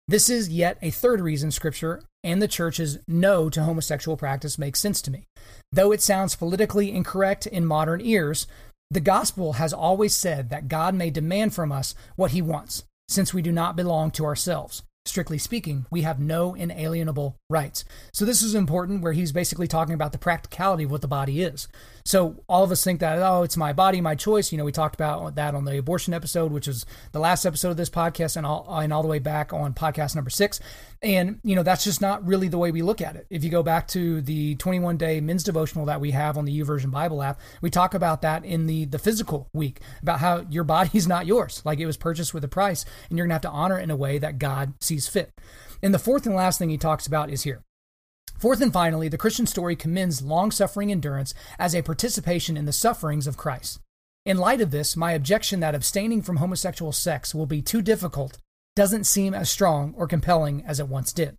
[0.08, 4.80] This is yet a third reason scripture and the church's no to homosexual practice makes
[4.80, 5.28] sense to me.
[5.72, 8.48] Though it sounds politically incorrect in modern ears,
[8.92, 13.34] the gospel has always said that God may demand from us what he wants, since
[13.34, 14.84] we do not belong to ourselves.
[15.06, 17.86] Strictly speaking, we have no inalienable rights.
[18.12, 21.42] So, this is important where he's basically talking about the practicality of what the body
[21.44, 21.68] is.
[22.06, 24.52] So all of us think that, oh, it's my body, my choice.
[24.52, 27.72] You know, we talked about that on the abortion episode, which is the last episode
[27.72, 30.60] of this podcast and all, and all the way back on podcast number six.
[31.02, 33.26] And, you know, that's just not really the way we look at it.
[33.32, 36.62] If you go back to the 21 day men's devotional that we have on the
[36.62, 40.64] YouVersion Bible app, we talk about that in the, the physical week, about how your
[40.64, 41.64] body's not yours.
[41.66, 43.84] Like it was purchased with a price and you're going to have to honor it
[43.84, 45.32] in a way that God sees fit.
[45.82, 47.65] And the fourth and last thing he talks about is here
[48.38, 52.74] Fourth and finally, the Christian story commends long suffering endurance as a participation in the
[52.74, 53.80] sufferings of Christ.
[54.26, 58.38] In light of this, my objection that abstaining from homosexual sex will be too difficult
[58.76, 61.38] doesn't seem as strong or compelling as it once did.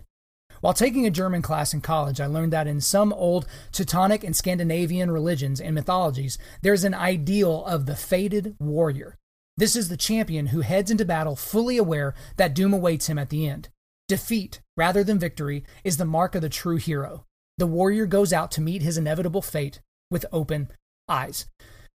[0.63, 4.35] While taking a German class in college, I learned that in some old Teutonic and
[4.35, 9.19] Scandinavian religions and mythologies, there's an ideal of the fated warrior.
[9.59, 13.29] This is the champion who heads into battle fully aware that doom awaits him at
[13.29, 13.69] the end.
[14.09, 17.25] Defeat, rather than victory, is the mark of the true hero.
[17.59, 20.69] The warrior goes out to meet his inevitable fate with open
[21.09, 21.47] eyes.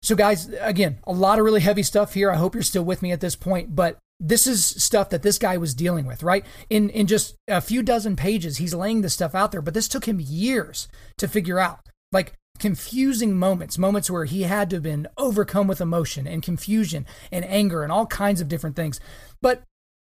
[0.01, 2.31] So, guys, again, a lot of really heavy stuff here.
[2.31, 5.37] I hope you're still with me at this point, but this is stuff that this
[5.37, 6.45] guy was dealing with, right?
[6.69, 9.87] In in just a few dozen pages, he's laying this stuff out there, but this
[9.87, 11.79] took him years to figure out.
[12.11, 17.05] Like confusing moments, moments where he had to have been overcome with emotion and confusion
[17.31, 18.99] and anger and all kinds of different things.
[19.41, 19.63] But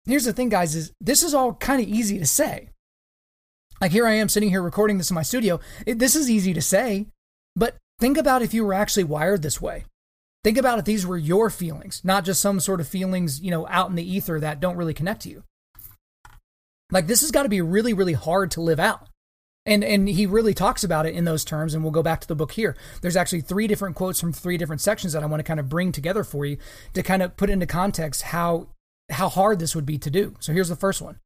[0.06, 2.70] here's the thing, guys, is this is all kind of easy to say.
[3.80, 5.58] Like here I am sitting here recording this in my studio.
[5.86, 7.06] It, this is easy to say,
[7.56, 9.84] but think about if you were actually wired this way.
[10.44, 13.66] Think about if these were your feelings, not just some sort of feelings, you know,
[13.68, 15.44] out in the ether that don't really connect to you.
[16.90, 19.08] Like this has got to be really, really hard to live out.
[19.64, 22.26] And and he really talks about it in those terms, and we'll go back to
[22.26, 22.76] the book here.
[23.00, 25.68] There's actually three different quotes from three different sections that I want to kind of
[25.68, 26.56] bring together for you
[26.94, 28.66] to kind of put into context how
[29.10, 30.34] how hard this would be to do.
[30.40, 31.18] So here's the first one.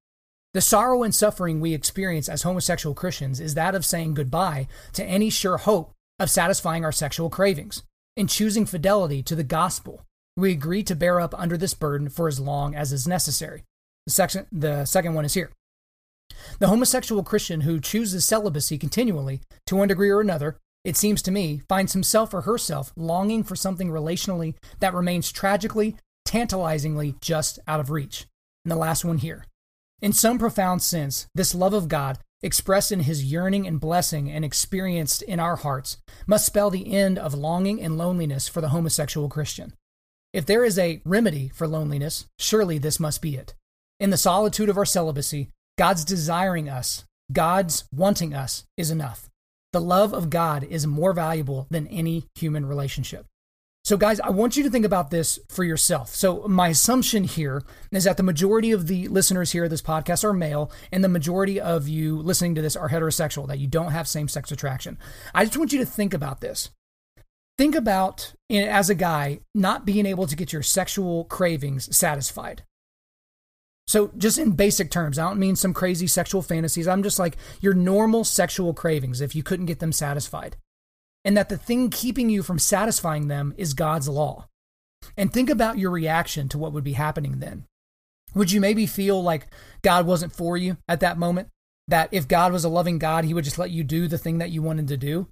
[0.54, 5.04] The sorrow and suffering we experience as homosexual Christians is that of saying goodbye to
[5.04, 7.82] any sure hope of satisfying our sexual cravings.
[8.16, 10.02] In choosing fidelity to the gospel,
[10.36, 13.64] we agree to bear up under this burden for as long as is necessary.
[14.06, 15.50] The, section, the second one is here.
[16.58, 21.30] The homosexual Christian who chooses celibacy continually, to one degree or another, it seems to
[21.30, 27.80] me, finds himself or herself longing for something relationally that remains tragically, tantalizingly just out
[27.80, 28.26] of reach.
[28.64, 29.46] And the last one here.
[30.02, 34.44] In some profound sense, this love of God, expressed in his yearning and blessing and
[34.44, 39.28] experienced in our hearts, must spell the end of longing and loneliness for the homosexual
[39.28, 39.72] Christian.
[40.34, 43.54] If there is a remedy for loneliness, surely this must be it.
[43.98, 49.30] In the solitude of our celibacy, God's desiring us, God's wanting us is enough.
[49.72, 53.26] The love of God is more valuable than any human relationship.
[53.86, 56.12] So, guys, I want you to think about this for yourself.
[56.12, 60.24] So, my assumption here is that the majority of the listeners here of this podcast
[60.24, 63.92] are male, and the majority of you listening to this are heterosexual, that you don't
[63.92, 64.98] have same sex attraction.
[65.32, 66.70] I just want you to think about this.
[67.58, 72.64] Think about, as a guy, not being able to get your sexual cravings satisfied.
[73.86, 76.88] So, just in basic terms, I don't mean some crazy sexual fantasies.
[76.88, 80.56] I'm just like your normal sexual cravings if you couldn't get them satisfied.
[81.26, 84.46] And that the thing keeping you from satisfying them is God's law.
[85.16, 87.64] And think about your reaction to what would be happening then.
[88.36, 89.48] Would you maybe feel like
[89.82, 91.48] God wasn't for you at that moment?
[91.88, 94.38] That if God was a loving God, he would just let you do the thing
[94.38, 95.26] that you wanted to do?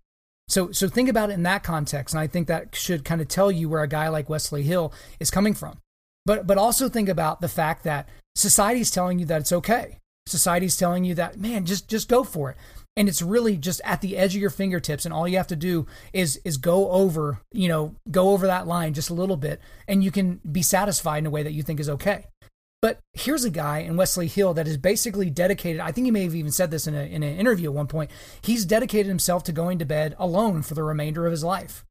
[0.48, 2.12] So, so think about it in that context.
[2.12, 4.92] And I think that should kind of tell you where a guy like Wesley Hill
[5.20, 5.78] is coming from.
[6.26, 9.98] But, but also think about the fact that society's telling you that it's okay.
[10.26, 12.56] Society's telling you that, man, just just go for it.
[12.96, 15.56] And it's really just at the edge of your fingertips, and all you have to
[15.56, 19.60] do is is go over, you know, go over that line just a little bit,
[19.88, 22.26] and you can be satisfied in a way that you think is okay.
[22.84, 25.80] But here's a guy in Wesley Hill that is basically dedicated.
[25.80, 27.86] I think he may have even said this in, a, in an interview at one
[27.86, 28.10] point.
[28.42, 31.82] He's dedicated himself to going to bed alone for the remainder of his life.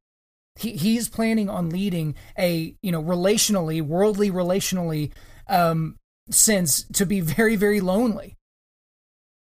[0.56, 5.12] He, he's planning on leading a, you know, relationally, worldly, relationally
[5.48, 5.98] um,
[6.30, 8.36] sense to be very, very lonely.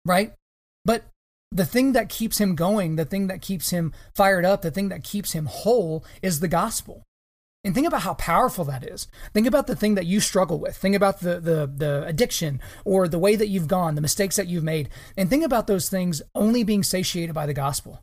[0.05, 0.33] Right?
[0.85, 1.03] But
[1.51, 4.89] the thing that keeps him going, the thing that keeps him fired up, the thing
[4.89, 7.03] that keeps him whole is the gospel.
[7.63, 9.07] And think about how powerful that is.
[9.33, 10.77] Think about the thing that you struggle with.
[10.77, 14.47] Think about the, the, the addiction or the way that you've gone, the mistakes that
[14.47, 14.89] you've made.
[15.17, 17.99] And think about those things only being satiated by the gospel.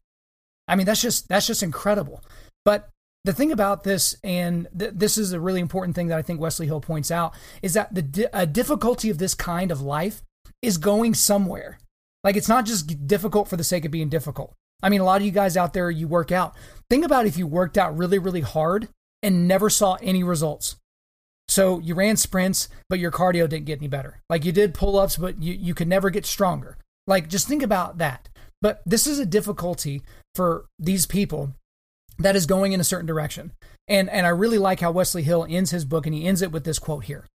[0.69, 2.23] I mean, that's just, that's just incredible.
[2.67, 2.91] But
[3.25, 6.39] the thing about this, and th- this is a really important thing that I think
[6.39, 10.23] Wesley Hill points out, is that the di- difficulty of this kind of life
[10.61, 11.79] is going somewhere.
[12.27, 14.53] Like it's not just difficult for the sake of being difficult.
[14.83, 16.57] I mean, a lot of you guys out there, you work out.
[16.91, 18.89] Think about if you worked out really, really hard
[19.23, 20.75] and never saw any results.
[21.47, 24.23] So you ran sprints, but your cardio didn't get any better.
[24.29, 26.79] Like you did pull ups, but you, you could never get stronger.
[27.07, 28.29] Like just think about that.
[28.61, 30.03] But this is a difficulty
[30.35, 31.55] for these people
[32.19, 33.53] that is going in a certain direction.
[33.87, 36.51] And, and I really like how Wesley Hill ends his book, and he ends it
[36.51, 37.29] with this quote here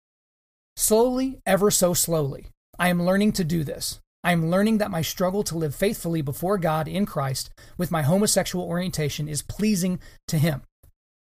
[0.76, 2.46] Slowly, ever so slowly,
[2.78, 4.00] I am learning to do this.
[4.24, 8.02] I am learning that my struggle to live faithfully before God in Christ with my
[8.02, 10.62] homosexual orientation is pleasing to Him.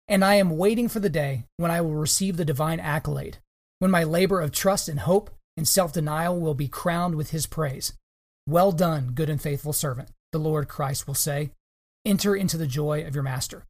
[0.09, 3.39] And I am waiting for the day when I will receive the divine accolade,
[3.79, 7.47] when my labor of trust and hope and self denial will be crowned with His
[7.47, 7.93] praise.
[8.47, 11.51] Well done, good and faithful servant, the Lord Christ will say
[12.07, 13.67] Enter into the joy of your master.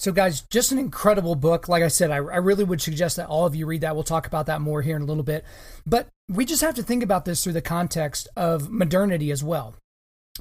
[0.00, 1.68] So, guys, just an incredible book.
[1.68, 3.94] Like I said, I, I, really would suggest that all of you read that.
[3.94, 5.44] We'll talk about that more here in a little bit.
[5.84, 9.74] But we just have to think about this through the context of modernity as well.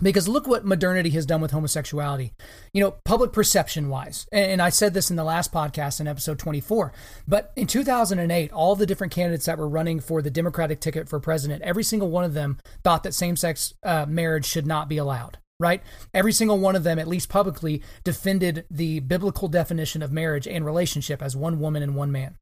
[0.01, 2.31] Because look what modernity has done with homosexuality,
[2.71, 4.25] you know, public perception wise.
[4.31, 6.93] And I said this in the last podcast in episode 24.
[7.27, 11.19] But in 2008, all the different candidates that were running for the Democratic ticket for
[11.19, 14.95] president, every single one of them thought that same sex uh, marriage should not be
[14.95, 15.81] allowed right?
[16.13, 20.65] Every single one of them, at least publicly, defended the biblical definition of marriage and
[20.65, 22.37] relationship as one woman and one man,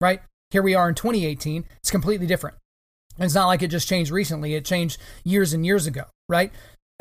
[0.00, 0.20] right?
[0.50, 1.64] Here we are in 2018.
[1.78, 2.56] It's completely different.
[3.18, 6.50] It's not like it just changed recently, it changed years and years ago, right?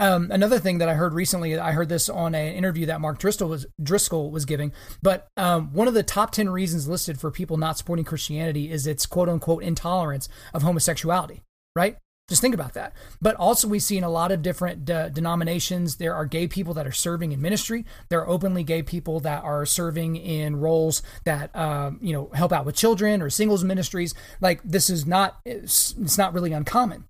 [0.01, 3.19] Um, another thing that I heard recently, I heard this on an interview that Mark
[3.19, 4.73] Driscoll was Driscoll was giving.
[5.03, 8.87] But um, one of the top ten reasons listed for people not supporting Christianity is
[8.87, 11.41] its quote unquote intolerance of homosexuality.
[11.75, 11.97] Right?
[12.31, 12.93] Just think about that.
[13.21, 16.73] But also, we see in a lot of different de- denominations, there are gay people
[16.75, 17.85] that are serving in ministry.
[18.07, 22.53] There are openly gay people that are serving in roles that, um, you know, help
[22.53, 24.13] out with children or singles ministries.
[24.39, 27.03] Like this is not, it's, it's not really uncommon.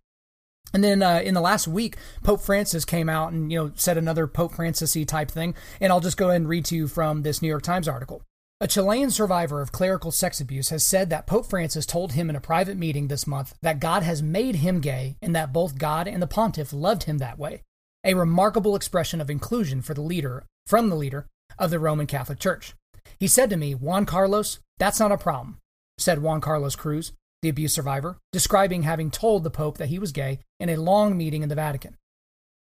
[0.74, 4.00] And then uh, in the last week, Pope Francis came out and you know said
[4.00, 5.54] another Pope Francisy type thing.
[5.80, 8.24] And I'll just go ahead and read to you from this New York Times article.
[8.63, 12.36] A Chilean survivor of clerical sex abuse has said that Pope Francis told him in
[12.36, 16.08] a private meeting this month that God has made him gay and that both God
[16.08, 17.63] and the pontiff loved him that way.
[18.04, 21.26] A remarkable expression of inclusion for the leader from the leader
[21.58, 22.76] of the Roman Catholic Church.
[23.19, 25.58] He said to me, Juan Carlos, that's not a problem,
[25.97, 30.12] said Juan Carlos Cruz, the abuse survivor, describing having told the Pope that he was
[30.12, 31.97] gay in a long meeting in the Vatican.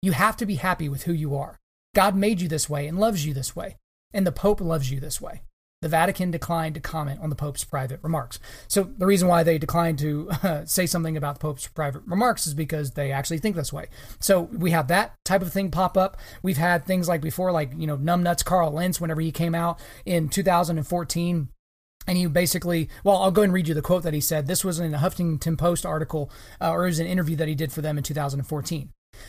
[0.03, 1.61] You have to be happy with who you are.
[1.95, 3.77] God made you this way and loves you this way,
[4.13, 5.43] and the Pope loves you this way
[5.85, 8.39] the Vatican declined to comment on the Pope's private remarks.
[8.69, 12.47] So the reason why they declined to uh, say something about the Pope's private remarks
[12.47, 13.89] is because they actually think this way.
[14.19, 16.17] So we have that type of thing pop up.
[16.43, 19.79] We've had things like before, like you know, numbnuts Carl Lentz, whenever he came out
[20.07, 21.49] in 2014.
[22.07, 24.47] And he basically, well, I'll go and read you the quote that he said.
[24.47, 26.31] This was in a Huffington Post article,
[26.63, 28.89] uh, or it was an interview that he did for them in 2014.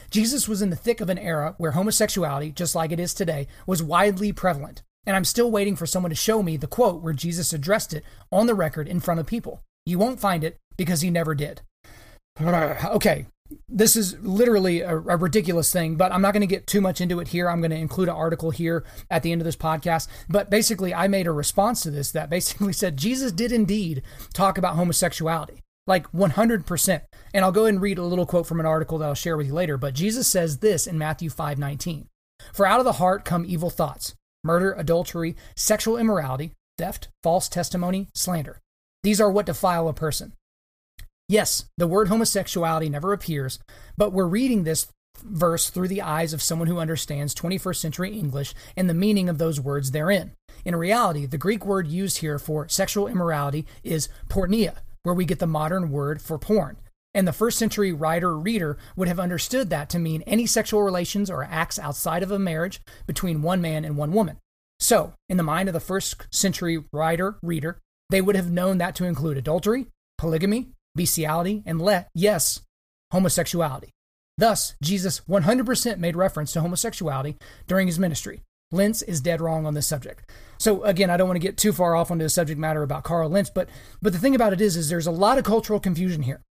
[0.10, 3.48] Jesus was in the thick of an era where homosexuality, just like it is today,
[3.68, 4.84] was widely prevalent.
[5.06, 8.04] And I'm still waiting for someone to show me the quote where Jesus addressed it
[8.32, 9.62] on the record in front of people.
[9.86, 11.62] You won't find it because he never did.
[12.42, 13.28] Okay,
[13.70, 17.00] this is literally a, a, ridiculous thing, but I'm not going to get too much
[17.00, 17.50] into it here.
[17.50, 20.08] I'm going to include an article here at the end of this podcast.
[20.28, 24.02] But basically, I made a response to this that basically said Jesus did indeed
[24.34, 27.02] talk about homosexuality, like 100%.
[27.34, 29.38] And I'll go ahead and read a little quote from an article that I'll share
[29.38, 29.78] with you later.
[29.78, 32.08] But Jesus says this in Matthew 5:19.
[32.54, 38.08] For out of the heart come evil thoughts, murder, adultery, sexual immorality, theft, false testimony,
[38.14, 38.62] slander.
[39.04, 40.34] These are what defile a person.
[41.28, 43.60] Yes, the word homosexuality never appears,
[43.98, 44.88] but we're reading this
[45.24, 49.38] verse through the eyes of someone who understands 21st century English and the meaning of
[49.38, 50.32] those words therein.
[50.64, 55.40] In reality, the Greek word used here for sexual immorality is porneia, where we get
[55.40, 56.78] the modern word for porn.
[57.16, 61.32] And the first century writer reader would have understood that to mean any sexual relations
[61.32, 64.38] or acts outside of a marriage between one man and one woman.
[64.82, 68.96] So, in the mind of the first century writer reader, they would have known that
[68.96, 72.60] to include adultery, polygamy, bestiality, and let yes,
[73.14, 73.92] homosexuality.
[74.38, 78.42] Thus, Jesus 100% made reference to homosexuality during his ministry.
[78.74, 80.30] Lentz is dead wrong on this subject.
[80.58, 83.06] So again, I don't want to get too far off onto the subject matter about
[83.06, 83.70] Carl Lentz, but
[84.02, 86.42] but the thing about it is, is there's a lot of cultural confusion here.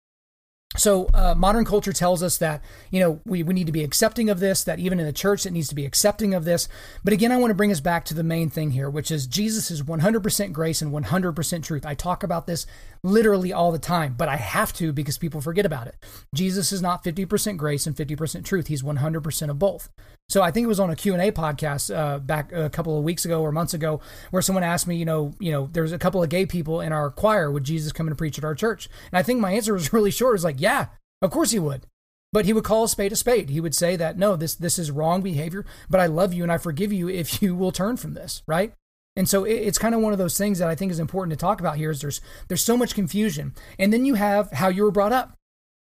[0.77, 4.29] So uh, modern culture tells us that you know we, we need to be accepting
[4.29, 6.69] of this that even in the church it needs to be accepting of this.
[7.05, 9.27] But again i want to bring us back to the main thing here which is
[9.27, 11.87] jesus is 100% grace and 100% truth.
[11.87, 12.67] I talk about this
[13.03, 15.97] literally all the time but i have to because people forget about it.
[16.35, 18.67] Jesus is not 50% grace and 50% truth.
[18.67, 19.89] He's 100% of both
[20.29, 23.25] so I think it was on a Q&A podcast uh, back a couple of weeks
[23.25, 26.23] ago or months ago where someone asked me, you know, you know, there's a couple
[26.23, 27.51] of gay people in our choir.
[27.51, 28.89] Would Jesus come and preach at our church?
[29.13, 30.33] And I think my answer was really short.
[30.33, 30.87] It was like, yeah,
[31.21, 31.87] of course he would.
[32.33, 33.51] But he would call a spade a spade.
[33.51, 36.51] He would say that, no, this, this is wrong behavior, but I love you and
[36.51, 38.73] I forgive you if you will turn from this, right?
[39.17, 41.37] And so it's kind of one of those things that I think is important to
[41.37, 43.55] talk about here is there's there's so much confusion.
[43.79, 45.39] And then you have how you were brought up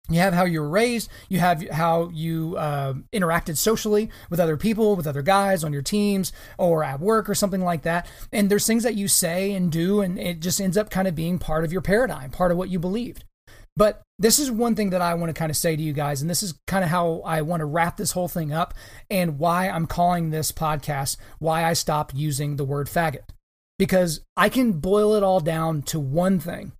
[0.08, 4.56] you have how you were raised you have how you uh, interacted socially with other
[4.56, 8.06] people with other guys on your teams or at work or something like that.
[8.32, 11.14] And there's things that you say and do and it just ends up kind of
[11.14, 13.24] being part of your paradigm part of what you believed.
[13.78, 16.20] But this is one thing that I want to kind of say to you guys,
[16.20, 18.74] and this is kind of how I want to wrap this whole thing up
[19.08, 23.30] and why I'm calling this podcast Why I Stopped Using the Word Faggot.
[23.78, 26.72] Because I can boil it all down to one thing,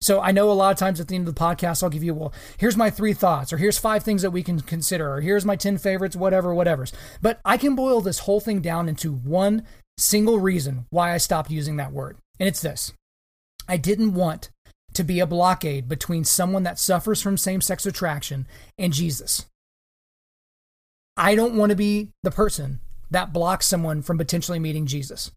[0.00, 2.04] so I know a lot of times at the end of the podcast, I'll give
[2.04, 5.20] you, well, here's my three thoughts, or here's five things that we can consider, or
[5.20, 6.92] here's my 10 favorites, whatever, whatever's.
[7.22, 9.64] But I can boil this whole thing down into one
[9.96, 12.18] single reason why I stopped using that word.
[12.38, 12.92] And it's this
[13.68, 14.50] I didn't want
[14.92, 18.46] to be a blockade between someone that suffers from same sex attraction
[18.78, 19.46] and Jesus.
[21.16, 22.80] I don't want to be the person
[23.10, 25.30] that blocks someone from potentially meeting Jesus.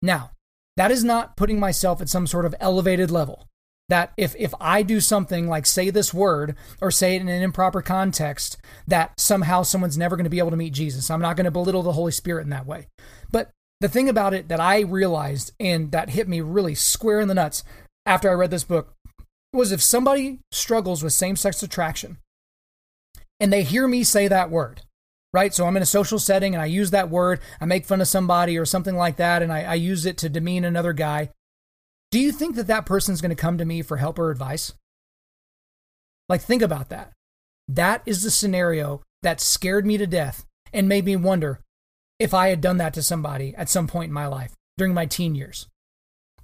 [0.00, 0.30] Now,
[0.76, 3.48] that is not putting myself at some sort of elevated level.
[3.88, 7.42] That if, if I do something like say this word or say it in an
[7.42, 11.10] improper context, that somehow someone's never going to be able to meet Jesus.
[11.10, 12.88] I'm not going to belittle the Holy Spirit in that way.
[13.30, 17.28] But the thing about it that I realized and that hit me really square in
[17.28, 17.64] the nuts
[18.04, 18.94] after I read this book
[19.52, 22.18] was if somebody struggles with same sex attraction
[23.40, 24.82] and they hear me say that word,
[25.32, 25.54] right?
[25.54, 28.08] So I'm in a social setting and I use that word, I make fun of
[28.08, 31.30] somebody or something like that, and I, I use it to demean another guy.
[32.10, 34.72] Do you think that that person's going to come to me for help or advice?
[36.28, 37.12] Like, think about that.
[37.68, 41.60] That is the scenario that scared me to death and made me wonder
[42.18, 45.06] if I had done that to somebody at some point in my life during my
[45.06, 45.66] teen years.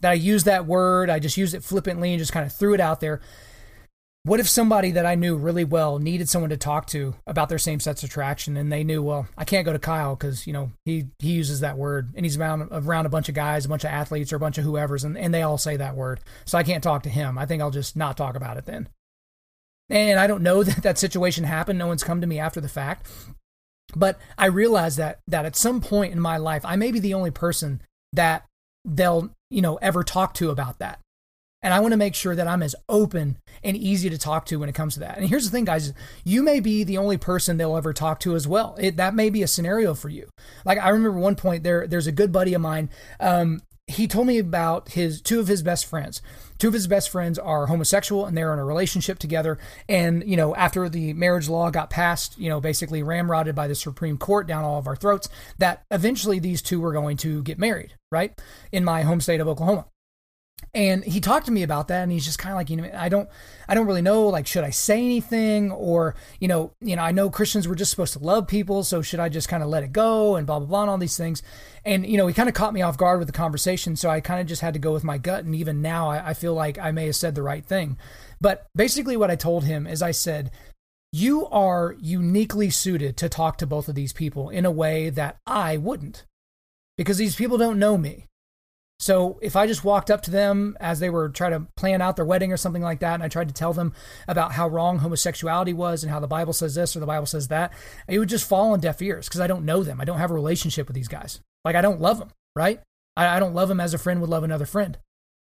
[0.01, 2.75] That I used that word, I just used it flippantly and just kind of threw
[2.75, 3.21] it out there.
[4.27, 7.59] What if somebody that I knew really well needed someone to talk to about their
[7.59, 10.71] same sex attraction and they knew, well, I can't go to Kyle because, you know,
[10.87, 13.85] he, he uses that word and he's around, around a bunch of guys, a bunch
[13.85, 16.21] of athletes or a bunch of whoever's and, and they all say that word.
[16.47, 17.37] So I can't talk to him.
[17.37, 18.89] I think I'll just not talk about it then.
[19.91, 21.79] And I don't know that that situation happened.
[21.79, 23.07] No one's come to me after the fact.
[23.95, 27.13] But I realized that that at some point in my life, I may be the
[27.13, 27.83] only person
[28.15, 28.47] that
[28.87, 31.01] they'll, you know, ever talk to about that.
[31.65, 34.57] And I want to make sure that I'm as open and easy to talk to
[34.57, 35.17] when it comes to that.
[35.17, 38.37] And here's the thing, guys, you may be the only person they'll ever talk to
[38.37, 38.77] as well.
[38.79, 40.29] It, that may be a scenario for you.
[40.67, 42.91] Like I remember one point there, there's a good buddy of mine.
[43.19, 46.21] Um, he told me about his two of his best friends.
[46.59, 49.59] Two of his best friends are homosexual and they're in a relationship together.
[49.89, 53.75] And, you know, after the marriage law got passed, you know, basically ramrodded by the
[53.75, 57.59] Supreme Court down all of our throats, that eventually these two were going to get
[57.59, 58.39] married, right?
[58.71, 59.87] In my home state of Oklahoma
[60.73, 62.91] and he talked to me about that and he's just kind of like you know
[62.97, 63.29] i don't
[63.69, 65.71] i don't really know like should i say anything?
[65.71, 69.03] Or you know you know i know christians were just supposed to love people so
[69.03, 71.17] should i just kind of let it go and blah blah blah and all these
[71.17, 71.43] things.
[71.85, 74.21] And you know he kind of caught me off guard with the conversation so i
[74.21, 76.55] kind of just had to go with my gut and even now I, I feel
[76.55, 77.99] like i may have said the right thing.
[78.41, 80.51] But basically what i told him is i said
[81.13, 85.37] you are uniquely suited to talk to both of these people in a way that
[85.47, 86.25] i wouldn't
[86.97, 88.27] because these people don't know me
[89.01, 92.17] so if I just walked up to them as they were trying to plan out
[92.17, 93.93] their wedding or something like that, and I tried to tell them
[94.29, 97.49] about how wrong homosexuality was and how the Bible says this or the Bible says
[97.49, 97.73] that,
[98.09, 100.01] it would just fall on deaf ears because I don't know them.
[100.01, 101.41] I don't have a relationship with these guys.
[101.65, 102.81] Like I don't love them, right?
[103.17, 104.99] I, I don't love them as a friend would love another friend,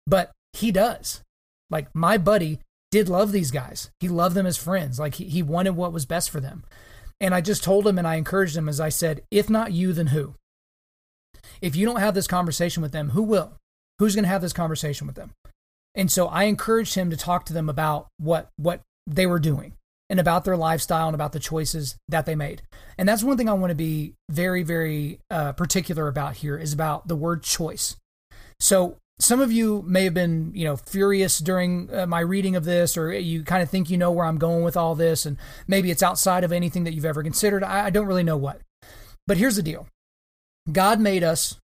[0.06, 1.22] but he does.
[1.68, 3.90] Like my buddy did love these guys.
[3.98, 5.00] He loved them as friends.
[5.00, 6.64] Like he, he wanted what was best for them.
[7.20, 9.92] And I just told him and I encouraged him as I said, if not you,
[9.92, 10.34] then who?
[11.60, 13.52] If you don't have this conversation with them, who will?
[13.98, 15.32] Who's going to have this conversation with them?
[15.94, 19.74] And so I encouraged him to talk to them about what what they were doing
[20.08, 22.62] and about their lifestyle and about the choices that they made.
[22.96, 26.72] And that's one thing I want to be very very uh, particular about here is
[26.72, 27.96] about the word choice.
[28.58, 32.64] So some of you may have been, you know, furious during uh, my reading of
[32.64, 35.36] this, or you kind of think you know where I'm going with all this, and
[35.66, 37.62] maybe it's outside of anything that you've ever considered.
[37.62, 38.60] I, I don't really know what.
[39.26, 39.86] But here's the deal
[40.70, 41.58] God made us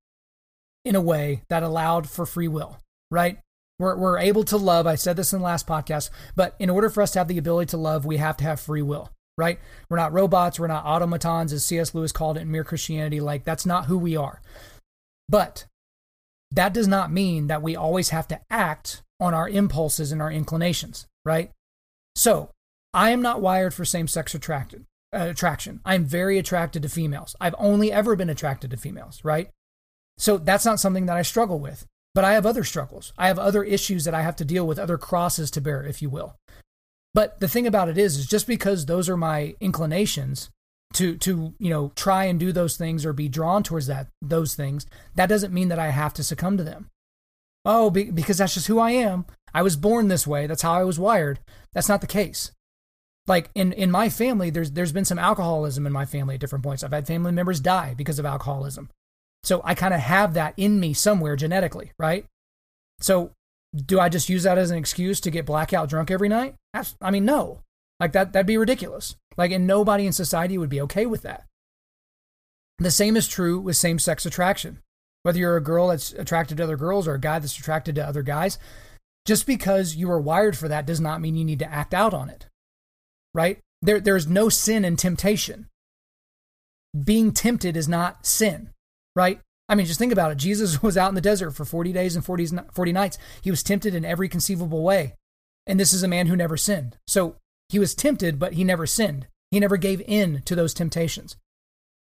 [0.84, 2.78] in a way that allowed for free will,
[3.10, 3.38] right?
[3.78, 4.86] We're, we're able to love.
[4.86, 7.38] I said this in the last podcast, but in order for us to have the
[7.38, 9.60] ability to love, we have to have free will, right?
[9.88, 10.58] We're not robots.
[10.58, 11.94] We're not automatons, as C.S.
[11.94, 13.20] Lewis called it in Mere Christianity.
[13.20, 14.40] Like, that's not who we are.
[15.28, 15.66] But
[16.50, 20.32] that does not mean that we always have to act on our impulses and our
[20.32, 21.52] inclinations, right?
[22.16, 22.50] So,
[22.94, 25.80] I am not wired for same sex attracted uh, attraction.
[25.84, 27.34] I'm very attracted to females.
[27.40, 29.50] I've only ever been attracted to females, right?
[30.16, 31.86] So that's not something that I struggle with.
[32.14, 33.12] But I have other struggles.
[33.16, 36.02] I have other issues that I have to deal with, other crosses to bear, if
[36.02, 36.34] you will.
[37.14, 40.50] But the thing about it is, is just because those are my inclinations
[40.94, 44.54] to to you know try and do those things or be drawn towards that those
[44.54, 46.88] things, that doesn't mean that I have to succumb to them.
[47.64, 49.26] Oh, be, because that's just who I am.
[49.52, 50.46] I was born this way.
[50.46, 51.40] That's how I was wired.
[51.72, 52.52] That's not the case
[53.28, 56.64] like in in my family there's there's been some alcoholism in my family at different
[56.64, 56.82] points.
[56.82, 58.90] I've had family members die because of alcoholism.
[59.44, 62.24] So i kind of have that in me somewhere genetically right?
[63.00, 63.32] So
[63.74, 66.54] do i just use that as an excuse to get blackout drunk every night?
[67.00, 67.60] I mean no.
[68.00, 69.16] Like that that'd be ridiculous.
[69.36, 71.44] Like and nobody in society would be okay with that.
[72.78, 74.78] The same is true with same sex attraction.
[75.22, 78.06] Whether you're a girl that's attracted to other girls or a guy that's attracted to
[78.06, 78.58] other guys
[79.26, 82.14] just because you are wired for that does not mean you need to act out
[82.14, 82.47] on it
[83.34, 83.58] right?
[83.82, 85.68] There, there's no sin in temptation.
[87.04, 88.70] Being tempted is not sin,
[89.14, 89.40] right?
[89.68, 90.38] I mean, just think about it.
[90.38, 93.18] Jesus was out in the desert for 40 days and 40, 40 nights.
[93.42, 95.14] He was tempted in every conceivable way.
[95.66, 96.96] And this is a man who never sinned.
[97.06, 97.36] So
[97.68, 99.26] he was tempted, but he never sinned.
[99.50, 101.36] He never gave in to those temptations.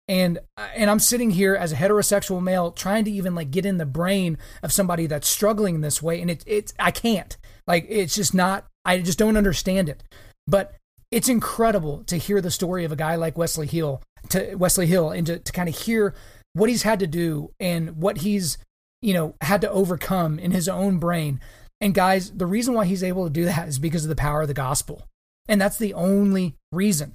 [0.08, 3.78] And and I'm sitting here as a heterosexual male trying to even like get in
[3.78, 7.36] the brain of somebody that's struggling in this way and it it's I can't.
[7.66, 10.04] Like it's just not I just don't understand it.
[10.46, 10.74] But
[11.10, 15.10] it's incredible to hear the story of a guy like Wesley Hill to Wesley Hill
[15.10, 16.14] and to, to kind of hear
[16.52, 18.58] what he's had to do and what he's,
[19.02, 21.40] you know, had to overcome in his own brain.
[21.80, 24.42] And guys, the reason why he's able to do that is because of the power
[24.42, 25.06] of the gospel.
[25.48, 27.14] And that's the only reason.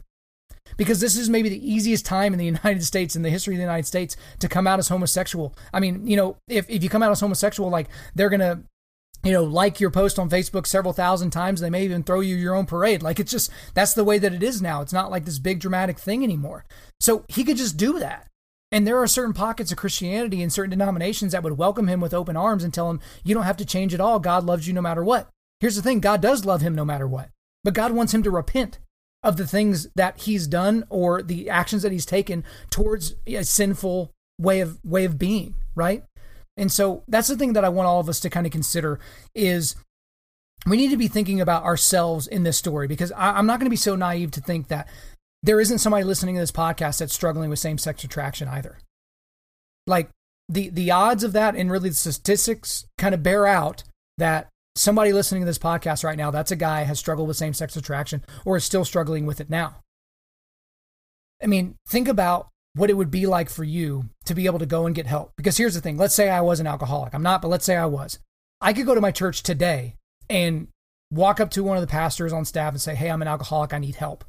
[0.78, 3.58] Because this is maybe the easiest time in the United States, in the history of
[3.58, 5.56] the United States, to come out as homosexual.
[5.74, 8.62] I mean, you know, if, if you come out as homosexual, like they're going to
[9.24, 11.62] you know, like your post on Facebook several thousand times.
[11.62, 13.04] They may even throw you your own parade.
[13.04, 14.82] Like it's just, that's the way that it is now.
[14.82, 16.66] It's not like this big dramatic thing anymore.
[17.00, 18.28] So he could just do that.
[18.72, 22.14] And there are certain pockets of Christianity and certain denominations that would welcome him with
[22.14, 24.20] open arms and tell him, you don't have to change at all.
[24.20, 25.30] God loves you no matter what.
[25.60, 27.30] Here's the thing God does love him no matter what.
[27.64, 28.80] But God wants him to repent
[29.24, 34.12] of the things that he's done or the actions that he's taken towards a sinful
[34.40, 36.04] way of way of being, right?
[36.58, 39.00] And so that's the thing that I want all of us to kind of consider
[39.34, 39.76] is
[40.66, 43.66] we need to be thinking about ourselves in this story because I, am not going
[43.66, 44.88] to be so naive to think that
[45.44, 48.78] there isn't somebody listening to this podcast that's struggling with same sex attraction either.
[49.88, 50.10] Like
[50.48, 53.84] the the odds of that and really the statistics kind of bear out
[54.18, 57.54] that somebody listening to this podcast right now, that's a guy has struggled with same
[57.54, 59.78] sex attraction or is still struggling with it now.
[61.42, 64.66] I mean, think about what it would be like for you to be able to
[64.66, 65.34] go and get help.
[65.36, 67.14] Because here's the thing let's say I was an alcoholic.
[67.14, 68.20] I'm not, but let's say I was.
[68.60, 69.96] I could go to my church today
[70.30, 70.68] and
[71.12, 73.74] walk up to one of the pastors on staff and say, Hey, I'm an alcoholic.
[73.74, 74.24] I need help.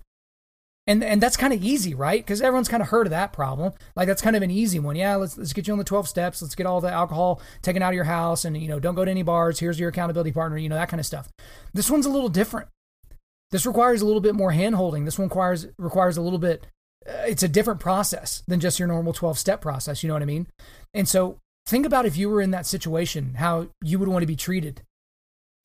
[0.85, 2.21] And and that's kind of easy, right?
[2.21, 3.73] Because everyone's kind of heard of that problem.
[3.95, 4.97] Like that's kind of an easy one.
[4.97, 6.43] Yeah, let's let's get you on the 12 steps.
[6.43, 9.05] Let's get all the alcohol taken out of your house and you know, don't go
[9.05, 9.61] to any bars.
[9.61, 11.29] Here's your accountability partner, you know, that kind of stuff.
[11.73, 12.67] This one's a little different.
[13.53, 15.05] This requires a little bit more handholding.
[15.05, 16.67] This one requires requires a little bit
[17.07, 20.27] it's a different process than just your normal 12 step process, you know what I
[20.27, 20.47] mean?
[20.95, 24.27] And so think about if you were in that situation, how you would want to
[24.27, 24.83] be treated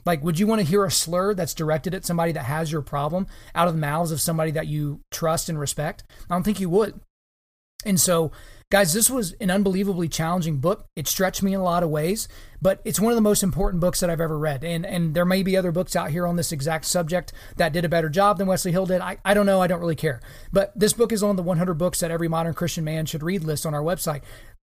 [0.07, 2.81] like, would you want to hear a slur that's directed at somebody that has your
[2.81, 6.03] problem out of the mouths of somebody that you trust and respect?
[6.29, 7.01] I don't think you would.
[7.85, 8.31] And so,
[8.69, 10.85] guys, this was an unbelievably challenging book.
[10.95, 12.27] It stretched me in a lot of ways,
[12.61, 14.63] but it's one of the most important books that I've ever read.
[14.63, 17.85] And and there may be other books out here on this exact subject that did
[17.85, 19.01] a better job than Wesley Hill did.
[19.01, 19.61] I, I don't know.
[19.61, 20.21] I don't really care.
[20.51, 23.43] But this book is on the 100 books that every modern Christian man should read
[23.43, 24.21] list on our website.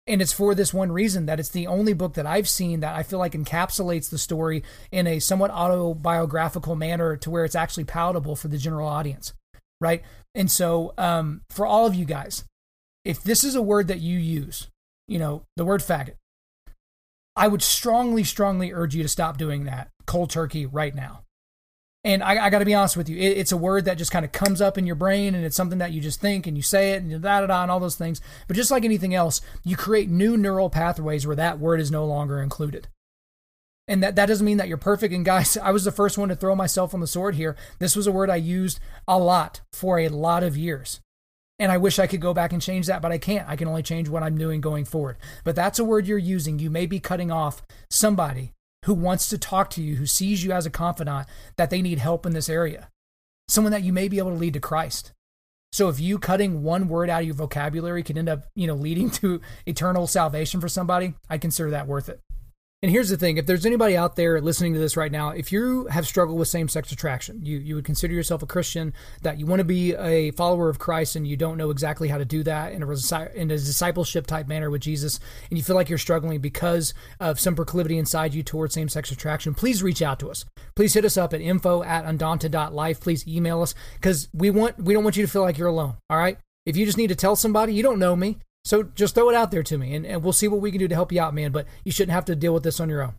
[0.07, 2.97] And it's for this one reason that it's the only book that I've seen that
[2.97, 7.85] I feel like encapsulates the story in a somewhat autobiographical manner to where it's actually
[7.85, 9.35] palatable for the general audience.
[9.83, 10.03] Right.
[10.35, 12.45] And so, um, for all of you guys,
[13.09, 14.69] if this is a word that you use,
[15.09, 16.17] you know, the word faggot,
[17.35, 21.23] I would strongly, strongly urge you to stop doing that cold turkey right now.
[22.05, 24.13] And I, I got to be honest with you, it, it's a word that just
[24.13, 26.55] kind of comes up in your brain, and it's something that you just think and
[26.55, 28.21] you say it and da da da and all those things.
[28.47, 32.05] But just like anything else, you create new neural pathways where that word is no
[32.05, 32.89] longer included.
[33.89, 35.15] And that, that doesn't mean that you're perfect.
[35.15, 37.57] And guys, I was the first one to throw myself on the sword here.
[37.79, 41.01] This was a word I used a lot for a lot of years.
[41.59, 43.49] And I wish I could go back and change that, but I can't.
[43.49, 45.17] I can only change what I'm doing going forward.
[45.43, 46.59] But that's a word you're using.
[46.59, 48.53] You may be cutting off somebody
[48.85, 51.99] who wants to talk to you, who sees you as a confidant, that they need
[51.99, 52.89] help in this area.
[53.49, 55.13] Someone that you may be able to lead to Christ.
[55.73, 58.75] So if you cutting one word out of your vocabulary can end up, you know,
[58.75, 62.21] leading to eternal salvation for somebody, I consider that worth it.
[62.81, 65.51] And here's the thing if there's anybody out there listening to this right now, if
[65.51, 69.37] you have struggled with same sex attraction, you, you would consider yourself a Christian, that
[69.37, 72.25] you want to be a follower of Christ and you don't know exactly how to
[72.25, 75.19] do that in a, in a discipleship type manner with Jesus,
[75.51, 79.11] and you feel like you're struggling because of some proclivity inside you towards same sex
[79.11, 80.45] attraction, please reach out to us.
[80.77, 83.01] Please hit us up at info at undaunted.life.
[83.01, 85.97] Please email us because we want we don't want you to feel like you're alone.
[86.09, 86.39] All right.
[86.65, 88.39] If you just need to tell somebody, you don't know me.
[88.69, 90.79] So just throw it out there to me and, and we'll see what we can
[90.79, 91.53] do to help you out, man.
[91.53, 93.15] But you shouldn't have to deal with this on your own.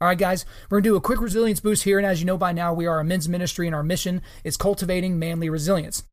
[0.00, 1.98] All right, guys, we're going to do a quick resilience boost here.
[1.98, 4.56] And as you know by now, we are a men's ministry, and our mission is
[4.56, 6.04] cultivating manly resilience.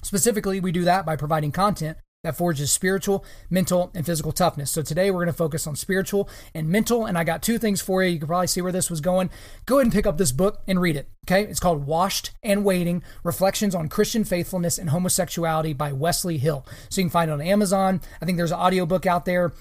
[0.00, 4.70] Specifically, we do that by providing content that forges spiritual, mental, and physical toughness.
[4.70, 7.06] So today we're going to focus on spiritual and mental.
[7.06, 8.10] And I got two things for you.
[8.10, 9.30] You can probably see where this was going.
[9.64, 11.08] Go ahead and pick up this book and read it.
[11.24, 11.44] Okay.
[11.48, 16.66] It's called Washed and Waiting Reflections on Christian Faithfulness and Homosexuality by Wesley Hill.
[16.88, 18.00] So you can find it on Amazon.
[18.20, 19.52] I think there's an audiobook out there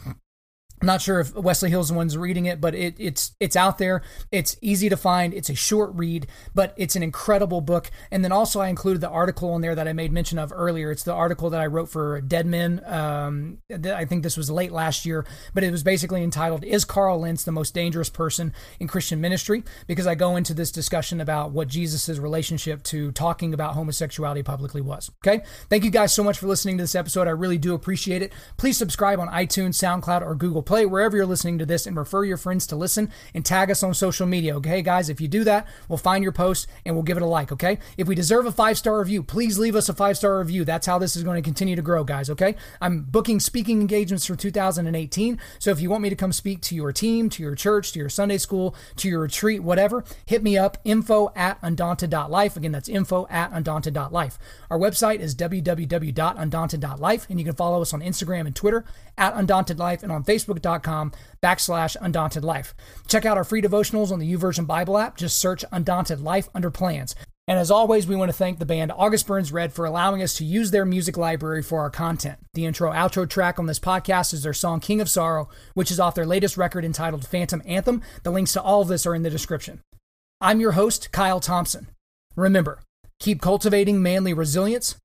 [0.85, 3.79] I'm not sure if Wesley Hill's the one's reading it, but it, it's it's out
[3.79, 4.03] there.
[4.31, 5.33] It's easy to find.
[5.33, 7.89] It's a short read, but it's an incredible book.
[8.11, 10.91] And then also I included the article in there that I made mention of earlier.
[10.91, 12.83] It's the article that I wrote for Dead Men.
[12.85, 15.25] Um, I think this was late last year,
[15.55, 19.63] but it was basically entitled "Is Carl Lentz the most dangerous person in Christian ministry?"
[19.87, 24.81] Because I go into this discussion about what Jesus' relationship to talking about homosexuality publicly
[24.81, 25.09] was.
[25.25, 27.27] Okay, thank you guys so much for listening to this episode.
[27.27, 28.31] I really do appreciate it.
[28.57, 32.25] Please subscribe on iTunes, SoundCloud, or Google Play, wherever you're listening to this, and refer
[32.25, 34.55] your friends to listen and tag us on social media.
[34.57, 37.27] Okay, guys, if you do that, we'll find your post and we'll give it a
[37.27, 37.51] like.
[37.51, 40.65] Okay, if we deserve a five star review, please leave us a five star review.
[40.65, 42.31] That's how this is going to continue to grow, guys.
[42.31, 45.39] Okay, I'm booking speaking engagements for 2018.
[45.59, 47.99] So if you want me to come speak to your team, to your church, to
[47.99, 52.57] your Sunday school, to your retreat, whatever, hit me up info at undaunted.life.
[52.57, 54.39] Again, that's info at undaunted.life.
[54.69, 58.85] Our website is www.undaunted.life, and you can follow us on Instagram and Twitter
[59.17, 60.23] at undauntedlife and on
[60.55, 62.73] facebook.com backslash undaunted life.
[63.07, 65.17] Check out our free devotionals on the YouVersion Bible app.
[65.17, 67.15] Just search Undaunted Life under plans.
[67.47, 70.35] And as always, we want to thank the band August Burns Red for allowing us
[70.37, 72.39] to use their music library for our content.
[72.55, 75.99] The intro outro track on this podcast is their song King of Sorrow, which is
[75.99, 78.01] off their latest record entitled Phantom Anthem.
[78.23, 79.81] The links to all of this are in the description.
[80.41, 81.87] I'm your host, Kyle Thompson.
[82.35, 82.79] Remember,
[83.19, 84.95] keep cultivating manly resilience,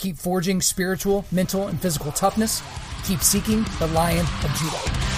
[0.00, 2.60] keep forging spiritual, mental, and physical toughness,
[3.04, 5.13] keep seeking the Lion of Judah.